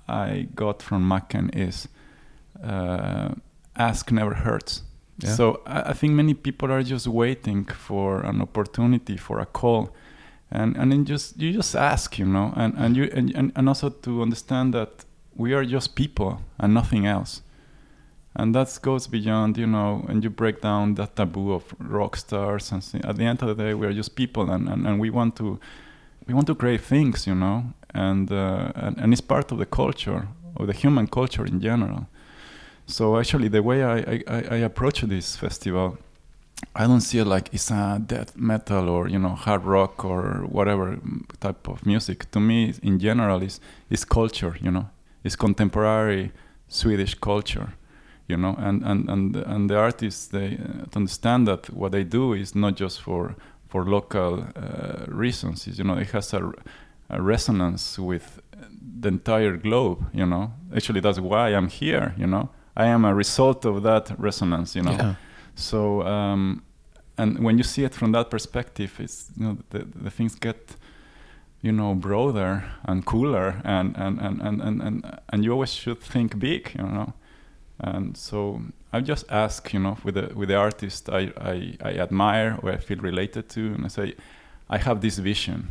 [0.08, 1.88] I got from Macken is
[2.62, 3.34] uh,
[3.76, 4.82] ask never hurts.
[5.18, 5.34] Yeah.
[5.34, 9.94] So I, I think many people are just waiting for an opportunity for a call,
[10.50, 13.90] and and then just you just ask, you know, and and you and, and, also
[13.90, 17.42] to understand that we are just people and nothing else.
[18.34, 22.72] And that goes beyond you know and you break down that taboo of rock stars
[22.72, 25.10] and at the end of the day we are just people and, and, and we
[25.10, 25.58] want to
[26.26, 29.66] we want to create things you know and, uh, and and it's part of the
[29.66, 32.06] culture of the human culture in general.
[32.86, 35.98] So actually the way I, I I approach this festival
[36.74, 40.46] I don't see it like it's a death metal or you know hard rock or
[40.48, 40.98] whatever
[41.40, 42.30] type of music.
[42.30, 44.56] To me, in general, is is culture.
[44.60, 44.88] You know,
[45.24, 46.32] it's contemporary
[46.68, 47.74] Swedish culture.
[48.28, 52.34] You know, and and and and the artists they uh, understand that what they do
[52.34, 53.34] is not just for
[53.68, 55.66] for local uh, reasons.
[55.66, 56.52] Is you know it has a,
[57.08, 58.40] a resonance with
[59.00, 60.06] the entire globe.
[60.12, 62.14] You know, actually that's why I'm here.
[62.18, 64.76] You know, I am a result of that resonance.
[64.76, 64.92] You know.
[64.92, 65.14] Yeah.
[65.58, 66.62] So, um,
[67.16, 70.76] and when you see it from that perspective, it's you know the the things get,
[71.62, 76.00] you know, broader and cooler, and and and and and and, and you always should
[76.00, 77.12] think big, you know.
[77.80, 81.98] And so I just ask, you know, with the with the artist I, I I
[81.98, 84.14] admire or I feel related to, and I say,
[84.70, 85.66] I have this vision.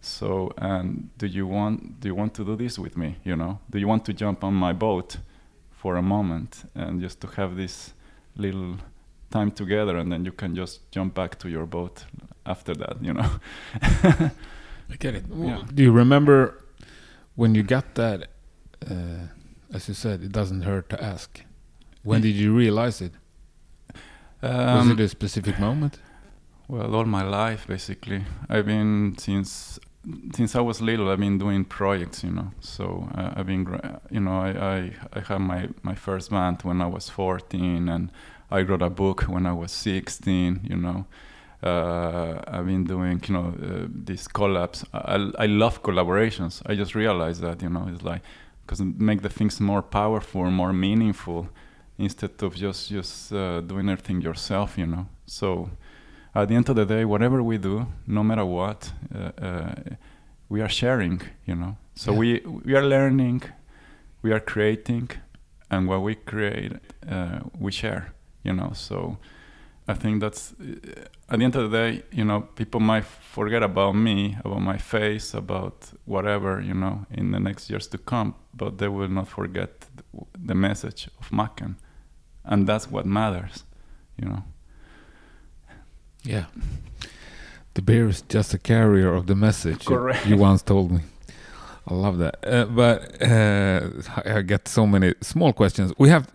[0.00, 3.16] So, and do you want do you want to do this with me?
[3.24, 5.18] You know, do you want to jump on my boat
[5.70, 7.92] for a moment and just to have this
[8.34, 8.76] little
[9.30, 12.04] time together, and then you can just jump back to your boat
[12.46, 12.96] after that.
[13.02, 13.30] You know.
[14.90, 15.24] I get it.
[15.34, 15.62] Yeah.
[15.74, 16.64] Do you remember
[17.36, 18.28] when you got that?
[18.90, 19.28] Uh,
[19.72, 21.42] as you said, it doesn't hurt to ask.
[22.02, 23.12] When did you realize it?
[24.42, 25.98] Was Um, it a specific moment?
[26.68, 28.24] Well, all my life, basically.
[28.48, 29.78] I've been since
[30.34, 31.10] since I was little.
[31.10, 32.50] I've been doing projects, you know.
[32.60, 33.66] So uh, I've been,
[34.10, 38.10] you know, I I I had my my first band when I was 14, and
[38.50, 40.60] I wrote a book when I was 16.
[40.70, 41.04] You know,
[41.62, 44.84] uh, I've been doing, you know, uh, these collabs.
[44.92, 46.62] I I love collaborations.
[46.66, 48.22] I just realized that, you know, it's like
[48.66, 51.48] because make the things more powerful, more meaningful,
[51.98, 55.06] instead of just just uh, doing everything yourself, you know.
[55.26, 55.70] So
[56.34, 59.74] at the end of the day, whatever we do, no matter what, uh, uh,
[60.48, 61.76] we are sharing, you know.
[61.94, 62.18] So Yeah.
[62.18, 63.42] we we are learning,
[64.22, 65.10] we are creating,
[65.70, 66.72] and what we create,
[67.10, 68.12] uh, we share,
[68.44, 68.70] you know.
[68.74, 69.16] So
[69.86, 70.52] I think that's
[71.30, 74.76] at the end of the day, you know, people might forget about me, about my
[74.78, 79.28] face, about whatever, you know, in the next years to come, but they will not
[79.28, 79.70] forget
[80.46, 81.76] the message of Macken,
[82.44, 83.64] and that's what matters,
[84.16, 84.42] you know.
[86.24, 86.44] Yeah.
[87.74, 89.84] The beer is just a carrier of the message.
[89.88, 90.26] you- Correct.
[90.26, 91.00] You once told me.
[91.86, 92.36] I love that.
[92.44, 93.80] Uh, but uh,
[94.38, 95.92] I get so many small questions.
[95.98, 96.26] We have.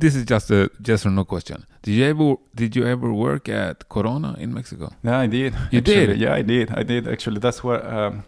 [0.00, 1.58] This is just a yes or no question.
[1.82, 2.26] Did you ever
[2.60, 4.86] did you ever work at Corona in Mexico?
[5.02, 5.52] Yeah, I did.
[5.72, 6.06] You actually.
[6.06, 6.20] did?
[6.24, 6.66] Yeah, I did.
[6.80, 7.02] I did.
[7.14, 8.24] Actually, that's what um,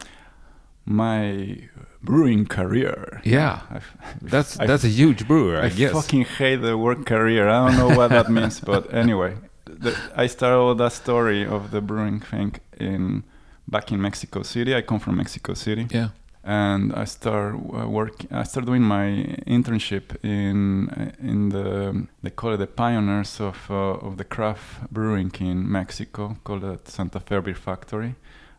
[0.85, 1.59] my
[2.03, 3.21] brewing career.
[3.25, 3.61] Yeah.
[3.71, 3.87] I've-
[4.21, 5.93] That's I- that's a huge brewer, I, I guess.
[5.93, 7.49] fucking hate the word career.
[7.49, 11.81] I don't know what that means, but anyway, the, I started that story of the
[11.81, 13.23] brewing thing in
[13.69, 14.75] back in Mexico City.
[14.75, 16.09] I come from Mexico City, yeah.
[16.45, 18.25] And I start uh, work.
[18.31, 24.07] I start doing my internship in in the they call it the pioneers of uh,
[24.07, 28.15] of the craft brewing in Mexico, called it Santa Fe Beer Factory.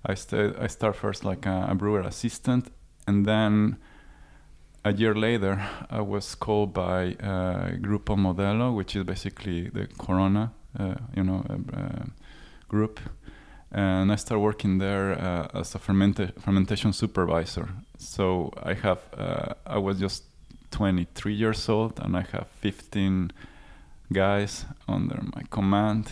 [0.06, 0.56] I stayed.
[0.60, 2.72] I start first like a, a brewer assistant,
[3.08, 3.78] and then
[4.86, 10.52] a year later, I was called by uh, Grupo Modelo, which is basically the Corona,
[10.78, 12.06] uh, you know, uh, uh,
[12.67, 13.00] group,
[13.73, 17.69] and I started working there uh, as a fermenta- fermentation supervisor.
[17.97, 20.23] So I have, uh, I was just
[20.71, 23.31] 23 years old, and I have 15
[24.12, 26.12] guys under my command,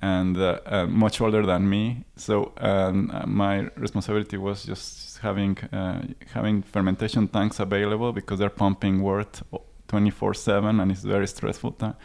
[0.00, 2.04] and uh, uh, much older than me.
[2.16, 8.50] So um, uh, my responsibility was just having uh, having fermentation tanks available because they're
[8.50, 9.42] pumping wort
[9.88, 11.96] 24/7, and it's very stressful time.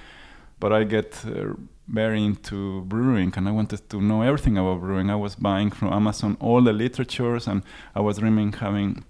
[0.60, 1.54] But I get uh,
[1.88, 5.10] very into brewing, and I wanted to know everything about brewing.
[5.10, 7.64] I was buying from Amazon all the literatures, and
[7.96, 9.04] I was dreaming having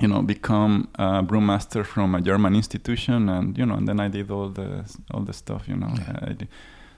[0.00, 4.08] you know become a brewmaster from a German institution, and you know, and then I
[4.08, 5.92] did all the all the stuff, you know.
[5.96, 6.46] Yeah.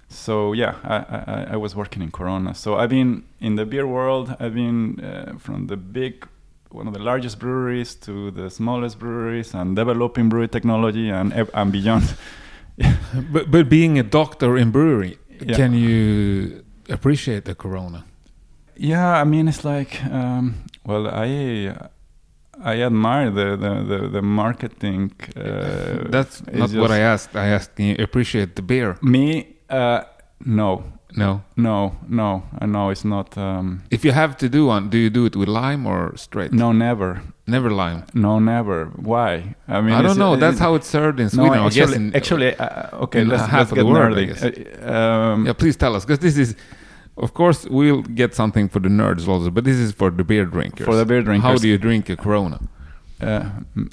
[0.08, 2.54] So yeah, I, I, I was working in Corona.
[2.54, 4.34] So I've been in the beer world.
[4.40, 6.26] I've been uh, from the big,
[6.70, 11.72] one of the largest breweries to the smallest breweries, and developing brewery technology and and
[11.72, 12.14] beyond.
[13.33, 15.57] But but being a doctor in brewery, Yeah.
[15.57, 18.05] can you appreciate the Corona?
[18.77, 20.55] Yeah, I mean it's like, um,
[20.87, 21.75] well, I
[22.75, 25.12] I admire the the the, the marketing.
[25.37, 27.35] Uh, That's not what I asked.
[27.37, 28.97] I asked, can you appreciate the beer?
[29.03, 30.01] Me, uh,
[30.45, 30.83] no,
[31.17, 31.41] No.
[31.57, 32.43] no, no.
[32.62, 33.37] I know it's not.
[33.37, 36.53] Um, If you have to do one, do you do it with lime or straight?
[36.53, 37.21] no, never.
[37.54, 38.00] Never lime.
[38.14, 38.87] No, never.
[39.11, 39.54] Why?
[39.66, 40.34] I mean, I don't know.
[40.34, 41.54] it- That's how it's served in Sweden.
[41.54, 43.20] No, I actually, guess in, actually, uh, okay.
[43.22, 44.26] in Let's, half let's get the world, I nerdy.
[44.28, 44.42] guess.
[44.82, 44.92] Uh,
[45.32, 46.54] um, yeah, please tell us, because this is,
[47.24, 50.44] of course, we'll get something for the nerds also, but this is for the beer
[50.44, 50.84] drinkers.
[50.84, 51.42] For the beer drinkers.
[51.50, 52.58] How do you drink a Corona?
[53.20, 53.44] uh,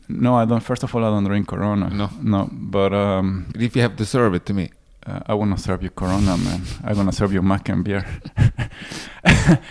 [0.10, 0.62] no, I don't.
[0.72, 1.90] First of all, I don't drink Corona.
[1.90, 2.10] No.
[2.22, 2.50] no.
[2.52, 4.70] But um, If you have to serve it to me,
[5.08, 6.62] uh, I wanna serve you Corona, man.
[6.84, 8.04] I'm gonna serve you mac and beer.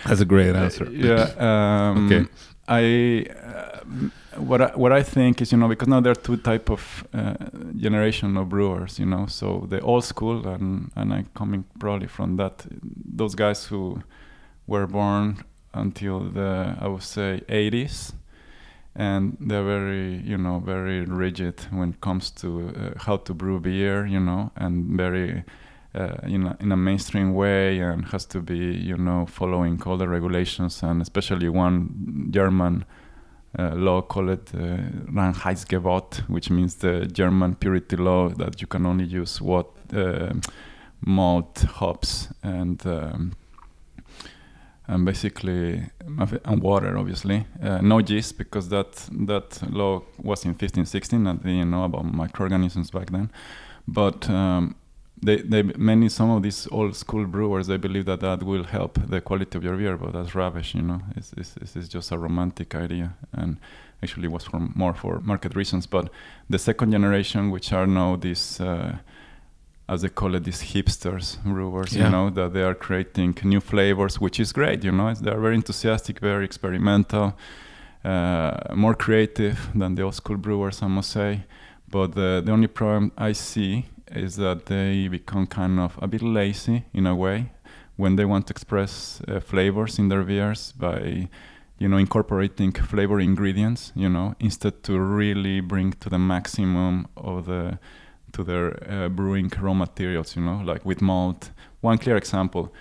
[0.05, 0.85] that's a great answer.
[0.91, 1.29] Yeah.
[1.47, 2.25] Um, Okay.
[2.67, 3.79] I uh,
[4.37, 7.07] what I, what I think is you know because now there are two type of
[7.13, 7.35] uh,
[7.77, 12.37] generation of brewers you know so the old school and and I'm coming probably from
[12.37, 14.01] that those guys who
[14.67, 15.43] were born
[15.73, 18.13] until the I would say 80s
[18.95, 23.59] and they're very you know very rigid when it comes to uh, how to brew
[23.59, 25.43] beer you know and very
[25.95, 29.97] uh, in, a, in a mainstream way and has to be you know following all
[29.97, 32.85] the regulations and especially one German
[33.57, 34.77] uh, law called uh,
[35.11, 40.33] Reinheitsgebot, which means the German purity law that you can only use what uh,
[41.01, 43.31] malt, hops, and um,
[44.87, 45.83] and basically
[46.45, 47.45] and water, obviously.
[47.61, 51.25] Uh, no yeast because that that law was in 1516.
[51.25, 53.31] I didn't know about microorganisms back then,
[53.87, 54.75] but um,
[55.21, 58.99] they, they many some of these old school brewers they believe that that will help
[59.09, 60.75] the quality of your beer, but that's rubbish.
[60.75, 63.57] You know, it's it's, it's just a romantic idea, and
[64.03, 65.87] actually was for more for market reasons.
[65.87, 66.09] But
[66.49, 68.59] the second generation, which are now these.
[68.59, 68.97] Uh,
[69.87, 72.05] as they call it, these hipsters brewers, Yeah.
[72.05, 75.13] you know, that they are creating new flavors, which is great, you know.
[75.13, 77.35] They're very enthusiastic, very experimental,
[78.03, 81.43] uh, more creative than the old school brewers, I must say.
[81.87, 86.21] But the, the only problem I see is that they become kind of a bit
[86.21, 87.51] lazy in a way
[87.97, 91.27] when they want to express uh, flavors in their beers by
[91.79, 97.45] you know incorporating flavor ingredients you know instead to really bring to the maximum of
[97.45, 97.77] the
[98.31, 101.51] to their uh, brewing raw materials you know like with malt
[101.81, 102.71] one clear example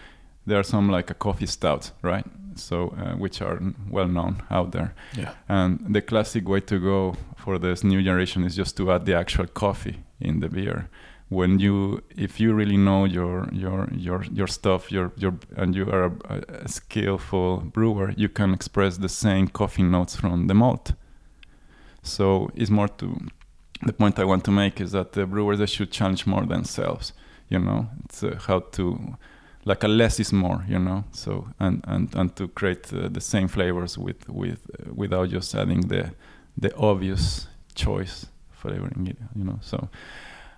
[0.47, 3.59] there are some like a coffee stout right so uh, which are
[3.91, 5.33] well known out there Yeah.
[5.49, 9.15] and the classic way to go for this new generation is just to add the
[9.15, 10.89] actual coffee in the beer.
[11.31, 15.91] When you, if you really know your your your your stuff, your your and you
[15.91, 20.93] are a, a skillful brewer, you can express the same coffee notes from the malt.
[22.03, 23.19] So it's more to
[23.83, 27.13] the point I want to make is that the brewers they should challenge more themselves.
[27.49, 29.17] You know, it's uh, how to
[29.65, 30.65] like a less is more.
[30.69, 34.93] You know, so and and and to create uh, the same flavors with with uh,
[34.95, 36.13] without just adding the
[36.57, 39.17] the obvious choice flavoring.
[39.35, 39.89] You know, so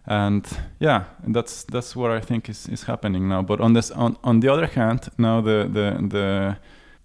[0.06, 0.46] and
[0.78, 3.42] yeah, that's that's what I think is, is happening now.
[3.42, 6.56] But on this on, on the other hand, now the the the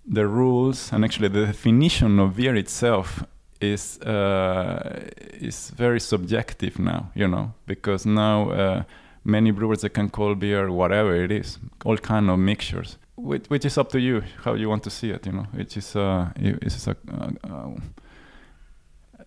[0.06, 3.24] the rules and actually the definition of beer itself
[3.60, 5.00] is uh,
[5.34, 8.84] is very subjective now, you know, because now uh,
[9.24, 13.66] many brewers they can call beer whatever it is, all kind of mixtures, which, which
[13.66, 15.48] is up to you how you want to see it, you know.
[15.54, 17.76] Which is uh, it is a uh,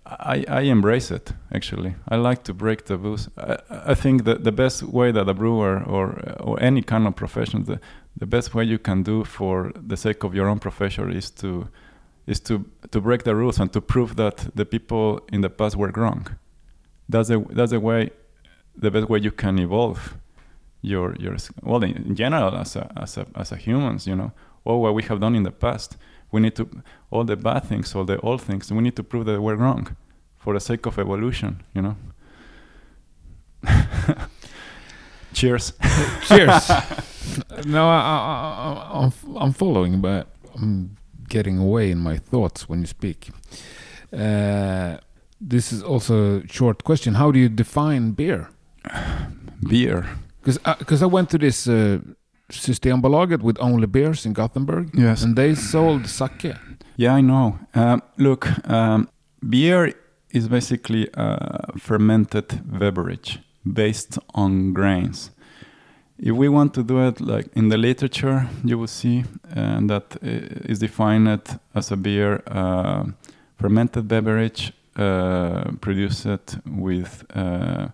[0.07, 1.95] I, I embrace it actually.
[2.09, 3.29] I like to break taboos.
[3.39, 7.17] I, I think that the best way that a brewer or or any kind of
[7.17, 7.81] profession, the,
[8.17, 11.69] the best way you can do for the sake of your own profession is to
[12.27, 15.77] is to to break the rules and to prove that the people in the past
[15.77, 16.27] were wrong.
[17.09, 18.11] That's a that's a way,
[18.77, 20.19] the best way you can evolve
[20.83, 24.07] your your well in, general as a as a as a humans.
[24.07, 24.33] You know,
[24.65, 25.97] all what we have done in the past
[26.35, 26.65] we need to
[27.13, 29.85] all the bad things all the old things we need to prove that we're wrong
[30.43, 31.97] for the sake of evolution you know
[35.33, 35.73] cheers
[36.29, 36.69] Cheers.
[37.67, 38.17] no, I, I,
[38.67, 39.13] I, I'm,
[39.43, 40.97] I'm following, but I'm
[41.29, 43.31] getting away in my thoughts when you speak.
[44.13, 44.99] Uh,
[45.41, 47.15] this is also a short question.
[47.15, 48.49] How do you define beer?
[49.69, 50.07] beer
[50.41, 51.99] Because I, 'cause I went to this uh,
[52.51, 55.23] Systembolaget with only beers in Gothenburg, yes.
[55.23, 56.55] and they sold sake.
[56.97, 57.59] yeah i know.
[57.75, 59.09] Um, look um,
[59.49, 59.95] beer
[60.31, 65.31] is basically a fermented beverage based on grains.
[66.19, 69.25] If we want to do it like in the literature you will see
[69.57, 73.05] uh, that uh, defined as a beer uh,
[73.59, 77.89] fermented beverage uh, produced with uh,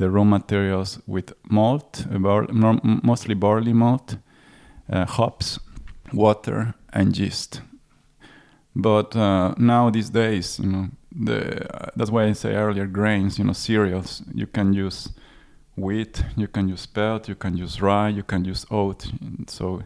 [0.00, 2.48] the raw materials with malt, bar-
[3.02, 4.16] mostly barley malt,
[4.90, 5.58] uh, hops,
[6.12, 7.60] water, and yeast.
[8.74, 11.40] But uh, now these days, you know, the
[11.74, 14.22] uh, that's why I say earlier grains, you know, cereals.
[14.34, 15.12] You can use
[15.76, 19.12] wheat, you can use spelt, you can use rye, you can use oat.
[19.20, 19.82] And so,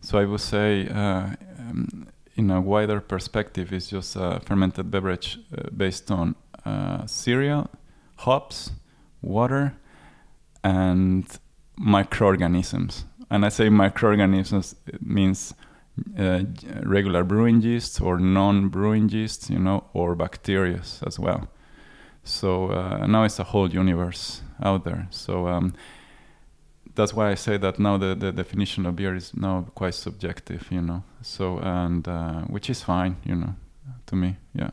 [0.00, 1.26] so I would say, uh,
[1.58, 7.68] um, in a wider perspective, it's just a fermented beverage uh, based on uh, cereal,
[8.16, 8.70] hops,
[9.22, 9.72] water,
[10.62, 11.24] and
[11.76, 13.04] microorganisms.
[13.30, 15.54] And I say microorganisms it means
[16.18, 16.40] uh,
[16.82, 21.48] regular brewing yeast or non-brewing yeast, you know, or bacteria as well.
[22.24, 25.06] So uh, now it's a whole universe out there.
[25.10, 25.74] So um,
[26.94, 30.66] that's why I say that now the, the definition of beer is now quite subjective,
[30.70, 31.02] you know.
[31.22, 33.54] So and uh, which is fine, you know,
[34.06, 34.36] to me.
[34.54, 34.70] Yeah.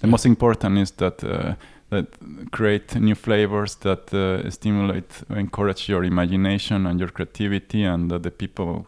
[0.00, 0.10] The Yeah.
[0.10, 1.54] most important is that uh,
[1.94, 8.22] that create new flavors that uh, stimulate, encourage your imagination and your creativity, and that
[8.22, 8.86] the people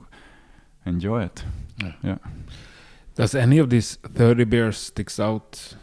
[0.85, 1.45] enjoy it.
[2.03, 2.19] Yeah.
[3.15, 5.75] Does any of these 30 beers sticks out?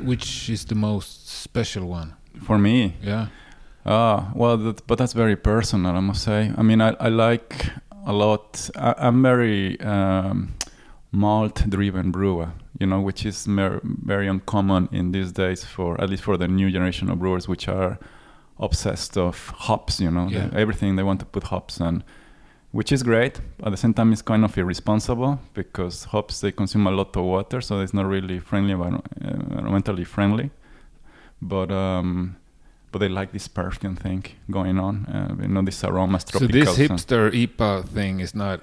[0.00, 2.14] Which is the most special one?
[2.42, 3.26] For me, Yeah.
[3.84, 6.52] Ah, well, that, but that's very personal, I must say.
[6.58, 7.70] I mean, I, I like
[8.06, 8.70] a lot.
[8.76, 10.48] I, I'm very um,
[11.12, 16.22] malt-driven brewer, you know, which is mer- very uncommon in these days for at least
[16.22, 17.98] for the new generation of brewers, which are
[18.60, 20.00] obsessed of hops.
[20.00, 20.50] You know, Yeah.
[20.52, 22.02] everything they want to put hops and
[22.70, 23.40] which is great.
[23.64, 27.24] At the same time, it's kind of irresponsible because hops they consume a lot of
[27.24, 30.50] water, so it's not really friendly, environmentally friendly.
[31.40, 32.36] But um,
[32.92, 35.06] but they like this perfume thing going on.
[35.06, 38.60] Uh, you know, this aromas, So this hipster IPA thing is not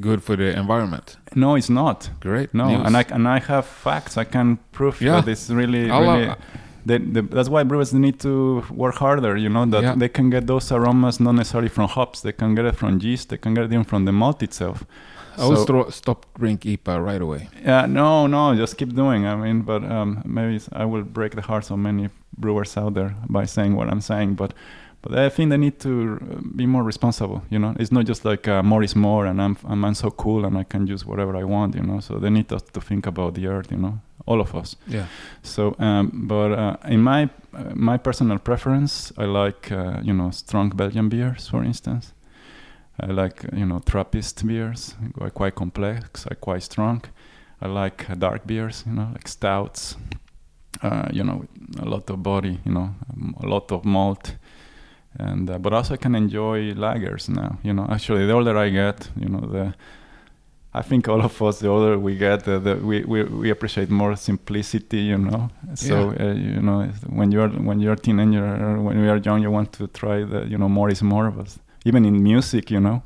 [0.00, 1.16] good for the environment.
[1.34, 2.10] No, it's not.
[2.20, 2.52] Great.
[2.54, 2.86] No, news.
[2.86, 4.16] and I and I have facts.
[4.16, 5.20] I can prove Yeah.
[5.20, 6.28] that it's really, I'll, really.
[6.28, 6.34] uh,
[6.84, 9.36] they, they, that's why brewers need to work harder.
[9.36, 9.94] You know that Yeah.
[9.96, 12.20] they can get those aromas not necessarily from hops.
[12.20, 13.28] They can get it from yeast.
[13.30, 14.84] They can get it even from the malt itself.
[15.38, 17.48] I So- stro- stop drink IPA right away.
[17.64, 19.26] Yeah, no, no, just keep doing.
[19.26, 23.14] I mean, but um, maybe I will break the hearts of many brewers out there
[23.28, 24.34] by saying what I'm saying.
[24.36, 24.54] But
[25.02, 27.42] but I think they need to uh, be more responsible.
[27.50, 30.10] You know, it's not just like uh, more is more, and I'm, I'm I'm so
[30.10, 31.74] cool and I can use whatever I want.
[31.74, 33.70] You know, so they need us to think about the earth.
[33.70, 34.76] You know, all of us.
[34.86, 35.06] Yeah.
[35.42, 40.30] So, um, but uh, in my uh, my personal preference, I like uh, you know
[40.30, 42.12] strong Belgian beers, for instance.
[43.00, 47.02] I like uh, you know Trappist beers, are quite complex, quite strong.
[47.60, 49.96] I like dark beers, you know, like stouts.
[50.82, 52.94] Uh, you know, with a lot of body, you know,
[53.42, 54.36] a lot of malt,
[55.18, 57.58] and uh, but also I can enjoy lagers now.
[57.62, 59.74] You know, actually, the older I get, you know, the
[60.76, 63.88] I think all of us, the older we get, the, the, we, we we appreciate
[63.88, 64.98] more simplicity.
[64.98, 69.16] You know, so uh, you know when you're when you're a teenager when you are
[69.16, 71.30] young, you want to try the you know more is more.
[71.30, 71.56] But
[71.86, 73.02] even in music, you know,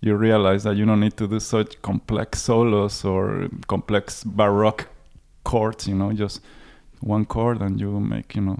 [0.00, 4.86] you realize that you don't need to do such complex solos or complex baroque
[5.42, 5.88] chords.
[5.88, 6.40] You know, just
[7.00, 8.58] one chord and you make you know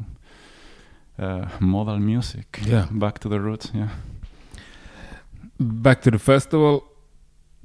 [1.20, 2.60] uh, modal music.
[2.64, 2.86] Yeah.
[2.90, 3.70] back to the roots.
[3.74, 3.88] Yeah.
[5.58, 6.84] Back to the festival.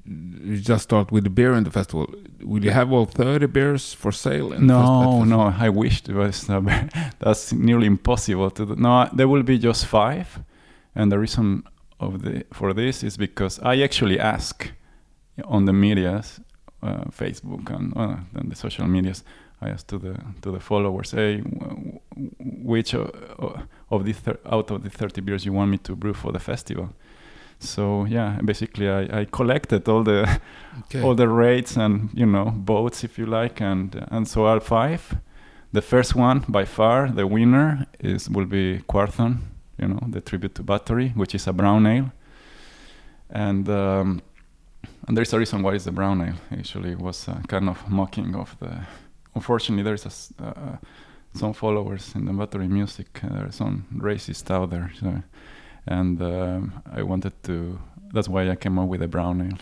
[0.05, 2.13] You just start with the beer in the festival.
[2.43, 4.49] Will you have all 30 beers for sale?
[4.59, 6.47] No, no, I wished it was.
[6.47, 6.61] Uh,
[7.19, 8.75] that's nearly impossible to do.
[8.75, 10.39] No, there will be just five,
[10.93, 11.63] and the reason
[11.99, 14.71] of the for this is because I actually ask
[15.45, 16.39] on the medias,
[16.83, 19.23] uh, Facebook and uh, and the social medias.
[19.65, 21.41] I asked to the to the followers, hey,
[22.63, 23.07] which uh,
[23.39, 26.31] uh, of the thir- out of the thirty beers you want me to brew for
[26.31, 26.89] the festival?
[27.59, 30.27] So yeah, basically I, I collected all the
[30.79, 31.01] Okay.
[31.01, 35.01] all the rates and you know boats if you like and and so are five
[35.73, 39.37] the first one by far the winner is will be Quorthon
[39.81, 42.11] you know the tribute to Bathory which is a brown ale
[43.29, 44.21] and um,
[45.07, 47.77] and there's a reason why it's a brown ale actually it was uh, kind of
[47.89, 48.71] mocking of the
[49.35, 50.77] unfortunately there's a s- uh,
[51.33, 55.21] some followers in the Bathory music uh, there are some racist out there so,
[55.87, 57.79] and um, I wanted to
[58.13, 59.57] that's why I came up with a brown ale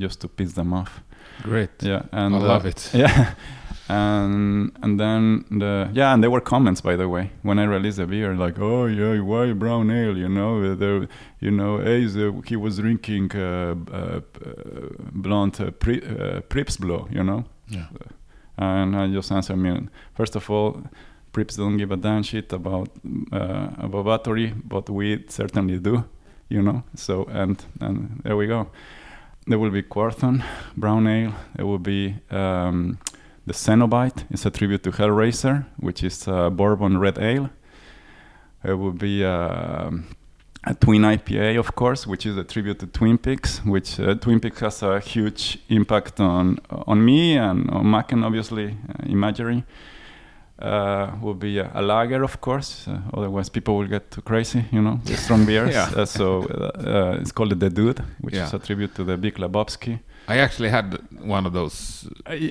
[0.00, 1.00] just to piss them off.
[1.42, 1.70] Great.
[1.82, 2.90] Yeah, and I uh, love it.
[2.94, 3.34] Yeah,
[3.88, 7.96] and and then the yeah, and there were comments by the way when I released
[7.96, 10.16] the beer like, oh yeah, why brown ale?
[10.16, 11.08] You know, there,
[11.40, 14.20] you know, hey, the, he was drinking uh, uh, uh,
[15.12, 17.86] blonde uh, pri, uh, Pripps Blå, you know, Yeah.
[18.58, 20.82] And I just answered me first of all.
[21.30, 22.88] Pripps don't give a damn shit about
[23.32, 26.04] uh, about Bathory, but we certainly do,
[26.48, 26.82] you know.
[26.94, 28.70] So and and there we go.
[29.46, 30.42] There will be Quorthon
[30.76, 31.34] brown ale.
[31.54, 32.98] There will be um,
[33.46, 34.24] the Cenobite.
[34.30, 37.50] It's a tribute to Hellraiser, which is uh, bourbon red ale.
[38.64, 40.06] There will be um,
[40.64, 44.40] a Twin IPA, of course, which is a tribute to Twin Peaks, which uh, Twin
[44.40, 49.64] Peaks has a huge impact on on me and on Macken, obviously, uh, imagery.
[50.60, 52.88] Uh, will be a, a lager, of course.
[52.88, 55.72] Uh, otherwise, people will get too crazy, you know, with strong beers.
[55.72, 55.88] Yeah.
[55.96, 58.46] Uh, so uh, uh, it's called the Dude, which Yeah.
[58.46, 60.00] is a tribute to the Big Lebowski.
[60.26, 62.08] I actually had one of those.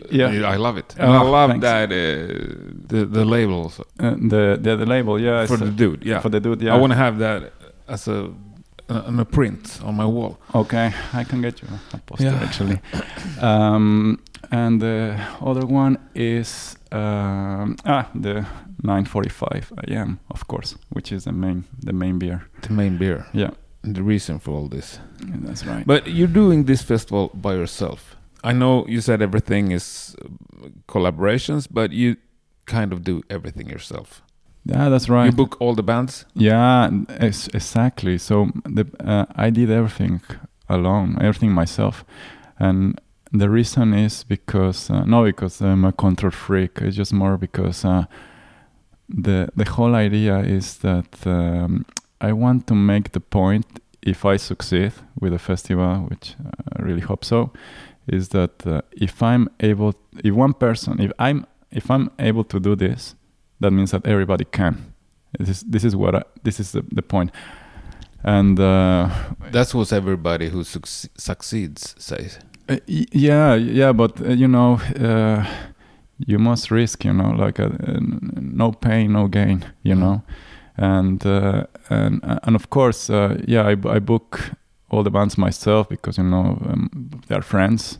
[0.10, 0.50] yeah.
[0.54, 0.96] I love it.
[0.98, 1.64] Oh, I love thanks.
[1.64, 6.06] that uh, the the labels Uh, the, the the label, yeah, for the uh, dude.
[6.06, 6.22] Yeah.
[6.22, 6.76] for the dude, yeah.
[6.76, 7.52] I want to have that
[7.88, 8.30] as a
[8.90, 10.38] on a print on my wall.
[10.54, 12.44] Okay, I can get you a poster Yeah.
[12.44, 12.80] actually.
[13.42, 14.18] Um,
[14.52, 18.46] and the other one is um, ah the
[18.84, 20.20] 9:45 a.m.
[20.30, 22.40] of course, which is the main the main beer.
[22.62, 23.26] The main beer.
[23.34, 23.52] Yeah,
[23.94, 25.00] the reason for all this.
[25.28, 25.86] yeah, that's right.
[25.86, 28.16] But you're doing this festival by yourself.
[28.44, 32.16] I know you said everything is uh, collaborations, but you
[32.66, 34.22] kind of do everything yourself.
[34.68, 35.26] Yeah, that's right.
[35.26, 36.26] You book all the bands.
[36.34, 38.18] Yeah, ex- exactly.
[38.18, 40.22] So the uh, I did everything
[40.70, 42.04] alone, everything myself,
[42.60, 43.00] and
[43.32, 46.80] the reason is because uh, not because I'm a control freak.
[46.82, 48.06] It's just more because uh,
[49.10, 51.86] the the whole idea is that um,
[52.22, 53.66] I want to make the point.
[54.02, 56.36] If I succeed with the festival, which
[56.78, 57.52] I really hope so,
[58.08, 62.60] is that uh, if I'm able, if one person, if I'm if I'm able to
[62.60, 63.16] do this,
[63.60, 64.94] that means that everybody can.
[65.40, 67.32] This is this is what I, this is the, the point.
[68.24, 69.10] and uh,
[69.52, 72.40] That's what everybody who suc- succeeds says.
[72.70, 72.78] uh,
[73.14, 75.46] yeah, yeah, but uh, you know, uh,
[76.28, 80.00] you must risk, you know, like uh, n- no pain, no gain, you Mhm.
[80.00, 80.22] know,
[80.78, 84.52] and uh, and and of course, uh, yeah, I, I book
[84.90, 86.90] all the bands myself because you know um,
[87.28, 88.00] they're friends,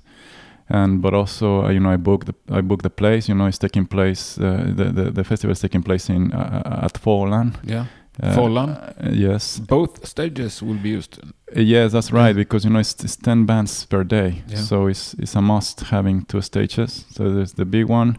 [0.70, 3.28] and but also uh, you know I book the I book the place.
[3.32, 4.38] You know, it's taking place.
[4.38, 7.54] Uh, the, the the festival is taking place in uh, at Fållan.
[7.64, 7.86] Yeah.
[8.24, 9.60] Uh, uh, yes.
[9.60, 11.20] Both stages will be used.
[11.56, 12.36] Uh, yes, that's right.
[12.36, 14.58] Because you know it's, it's ten bands per day, Yeah.
[14.58, 17.06] so it's it's a must having two stages.
[17.12, 18.18] So there's the big one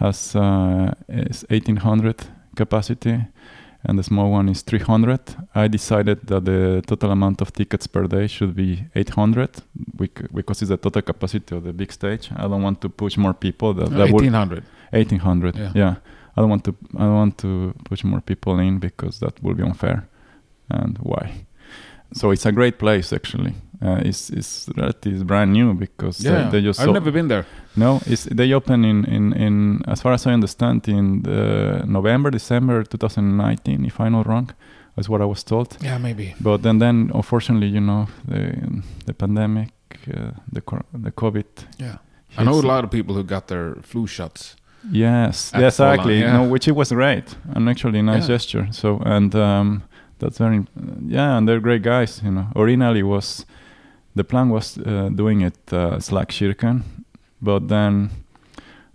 [0.00, 2.24] has uh, is 1800
[2.56, 3.26] capacity,
[3.84, 5.20] and the small one is 300.
[5.54, 9.50] I decided that the total amount of tickets per day should be 800
[10.34, 12.30] because it's the total capacity of the big stage.
[12.36, 13.74] I don't want to push more people.
[13.74, 14.64] That, that would 1800.
[14.92, 15.72] 1800 Yeah.
[15.74, 15.94] yeah.
[16.36, 19.54] i don't want to i don't want to push more people in because that will
[19.54, 20.06] be unfair
[20.70, 21.44] and why
[22.12, 23.54] so it's a great place actually
[23.84, 26.50] uh, it's it's relatively brand new because Yeah.
[26.50, 27.44] they just I've so- never been there.
[27.76, 32.30] no it's they open in in in as far as i understand in the november
[32.30, 34.50] december 2019 if i'm not wrong
[34.96, 36.34] that's what i was told Yeah, maybe.
[36.40, 38.54] but then then unfortunately you know the
[39.06, 39.68] the pandemic
[40.08, 40.62] uh, the
[41.04, 41.44] the covid
[41.78, 41.96] Yeah.
[42.38, 44.56] I know a lot of people who got their flu shots.
[44.92, 46.18] Yes, At yes, Fållan, exactly.
[46.20, 46.32] yeah.
[46.36, 48.34] No, which it was great and actually a nice Yeah.
[48.36, 48.66] gesture.
[48.72, 49.82] So and um,
[50.18, 50.64] that's very
[51.08, 52.20] yeah, and they're great guys.
[52.24, 53.46] You know, originally was
[54.14, 56.82] the plan was uh, doing it uh, Slaktkyrkan,
[57.42, 58.10] but then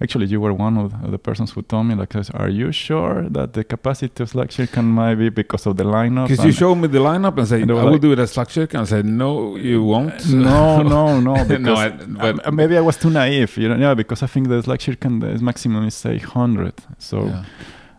[0.02, 3.54] actually you were one of the persons who told me like, "Are you sure that
[3.54, 7.00] the capacity of Slaktkyrkan might be because of the lineup?" Because you showed me the
[7.00, 8.80] lineup and said, I were will like- do it at Slaktkyrkan.
[8.82, 10.26] I said, no, you won't.
[10.34, 11.44] no, no, no.
[11.46, 11.58] Because
[12.08, 13.58] No, I- but- uh, maybe I was too naive.
[13.58, 16.74] You know, yeah, because I think the Slaktkyrkan the maximum is say hundred.
[16.98, 17.26] So.
[17.26, 17.44] Yeah.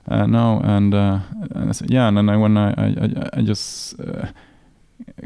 [0.09, 1.21] Uh, no, and, uh,
[1.55, 4.27] and I said, yeah, and then I, when I, I, I, I just uh,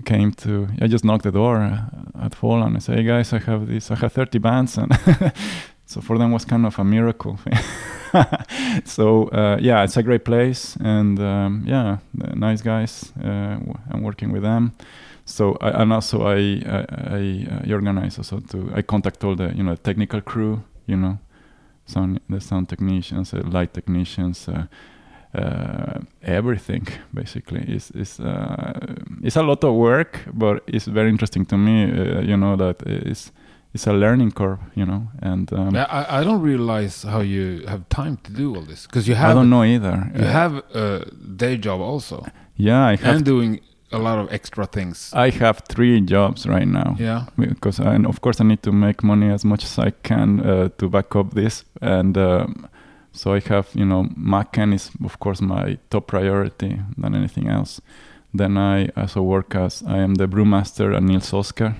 [0.05, 3.39] came to, I just knocked the door uh, at Fållan I said, hey guys, I
[3.39, 4.93] have this, I have 30 bands, and
[5.87, 7.39] so for them was kind of a miracle.
[8.85, 11.99] so uh, yeah, it's a great place, and um, yeah,
[12.35, 13.13] nice guys.
[13.23, 13.59] Uh,
[13.91, 14.73] I'm working with them.
[15.25, 19.63] So I, and also I I, I, organize also to I contact all the you
[19.63, 21.19] know technical crew you know
[21.87, 24.49] sound the sound technicians, uh, light technicians,
[25.35, 31.47] uh, everything basically is is uh, it's a lot of work, but it's very interesting
[31.47, 31.85] to me.
[31.85, 33.33] Uh, you know that it's
[33.75, 37.83] it's a learning curve, you know, and um, I, I don't realize how you have
[37.89, 38.87] time to do all this.
[38.87, 40.11] Because you have I don't know either.
[40.15, 41.05] you Uh, have a
[41.37, 42.25] day job also.
[42.57, 43.61] yeah, I have and doing
[43.93, 45.11] a lot of extra things.
[45.15, 46.97] I have three jobs right now.
[47.01, 47.25] yeah.
[47.37, 50.41] because I, and of course I need to make money as much as I can
[50.41, 52.67] uh, to back up this, and um,
[53.15, 57.81] so I have you know Macan is of course my top priority than anything else.
[58.35, 61.77] Then I also work as I am the brewmaster at Nils Oscar,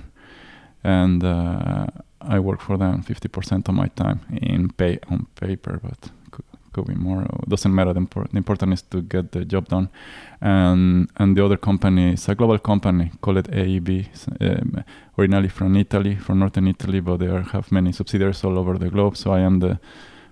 [0.83, 1.87] and uh,
[2.21, 6.87] I work for them 50% of my time in pay on paper, but could, could
[6.87, 7.23] be more.
[7.23, 7.91] It Doesn't matter.
[7.91, 7.99] The,
[8.31, 9.89] the important is to get the job done.
[10.39, 14.07] And and the other company is a global company called AEB,
[14.39, 14.83] um,
[15.17, 18.89] originally from Italy, from northern Italy, but they are, have many subsidiaries all over the
[18.89, 19.17] globe.
[19.17, 19.77] So I am the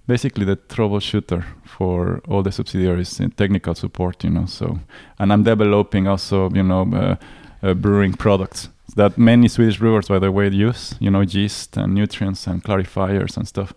[0.07, 4.23] basically the troubleshooter for all the subsidiaries in technical support.
[4.23, 4.79] You know, so
[5.19, 7.15] and I'm developing also you know uh,
[7.63, 10.95] uh, brewing products that many Swedish brewers, by the way, use.
[10.99, 13.73] You know, yeast and nutrients and clarifiers and stuff.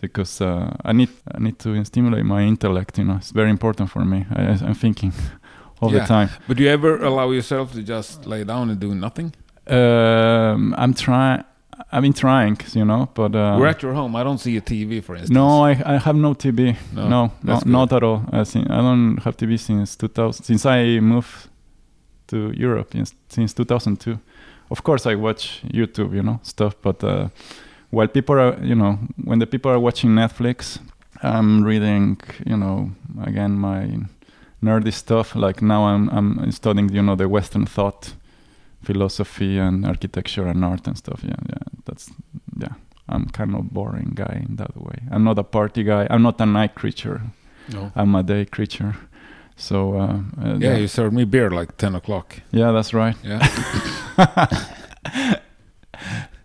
[0.00, 2.98] Because uh, I need I need to stimulate my intellect.
[2.98, 4.24] You know, it's very important for me.
[4.34, 5.12] I, I'm thinking
[5.82, 6.00] all Yeah.
[6.00, 6.28] the time.
[6.48, 9.34] But do you ever allow yourself to just lay down and do nothing?
[9.66, 11.44] Um, I'm trying.
[11.92, 14.14] I've been trying, you know, but uh, We're at your home.
[14.16, 15.30] I don't see a TV, for instance.
[15.30, 16.76] no, I, I have no TV.
[16.92, 18.24] No, No, no, not at all.
[18.32, 20.44] I, think, I don't have TV since 2000.
[20.44, 21.48] Since I moved
[22.28, 24.18] to Europe in, since 2002.
[24.70, 26.74] Of course, I watch YouTube, you know, stuff.
[26.80, 27.28] But uh,
[27.90, 30.78] while people are, you know, when the people are watching Netflix,
[31.22, 32.90] I'm reading, you know,
[33.24, 33.98] again my
[34.62, 35.34] nerdy stuff.
[35.34, 38.14] Like now, I'm I'm studying, you know, the Western thought,
[38.82, 41.20] philosophy, and architecture and art and stuff.
[41.22, 42.10] Yeah, yeah, that's
[42.62, 42.74] yeah.
[43.08, 44.98] I'm kind of boring guy in that way.
[45.10, 46.06] I'm not a party guy.
[46.10, 47.20] I'm not a night creature.
[47.72, 47.90] No.
[47.96, 48.94] I'm a day creature.
[49.56, 52.36] So uh, uh, Yeah, you served me beer like 10 o'clock.
[52.52, 53.16] yeah, that's right.
[53.24, 53.40] Yeah.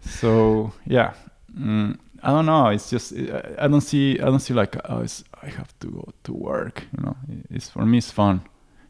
[0.02, 1.14] So yeah,
[1.58, 2.68] mm, I don't know.
[2.70, 5.88] It's just I I don't see I don't see like oh, it's, I have to
[5.88, 6.84] go to work.
[6.98, 7.16] You know,
[7.50, 8.42] it's for me it's fun.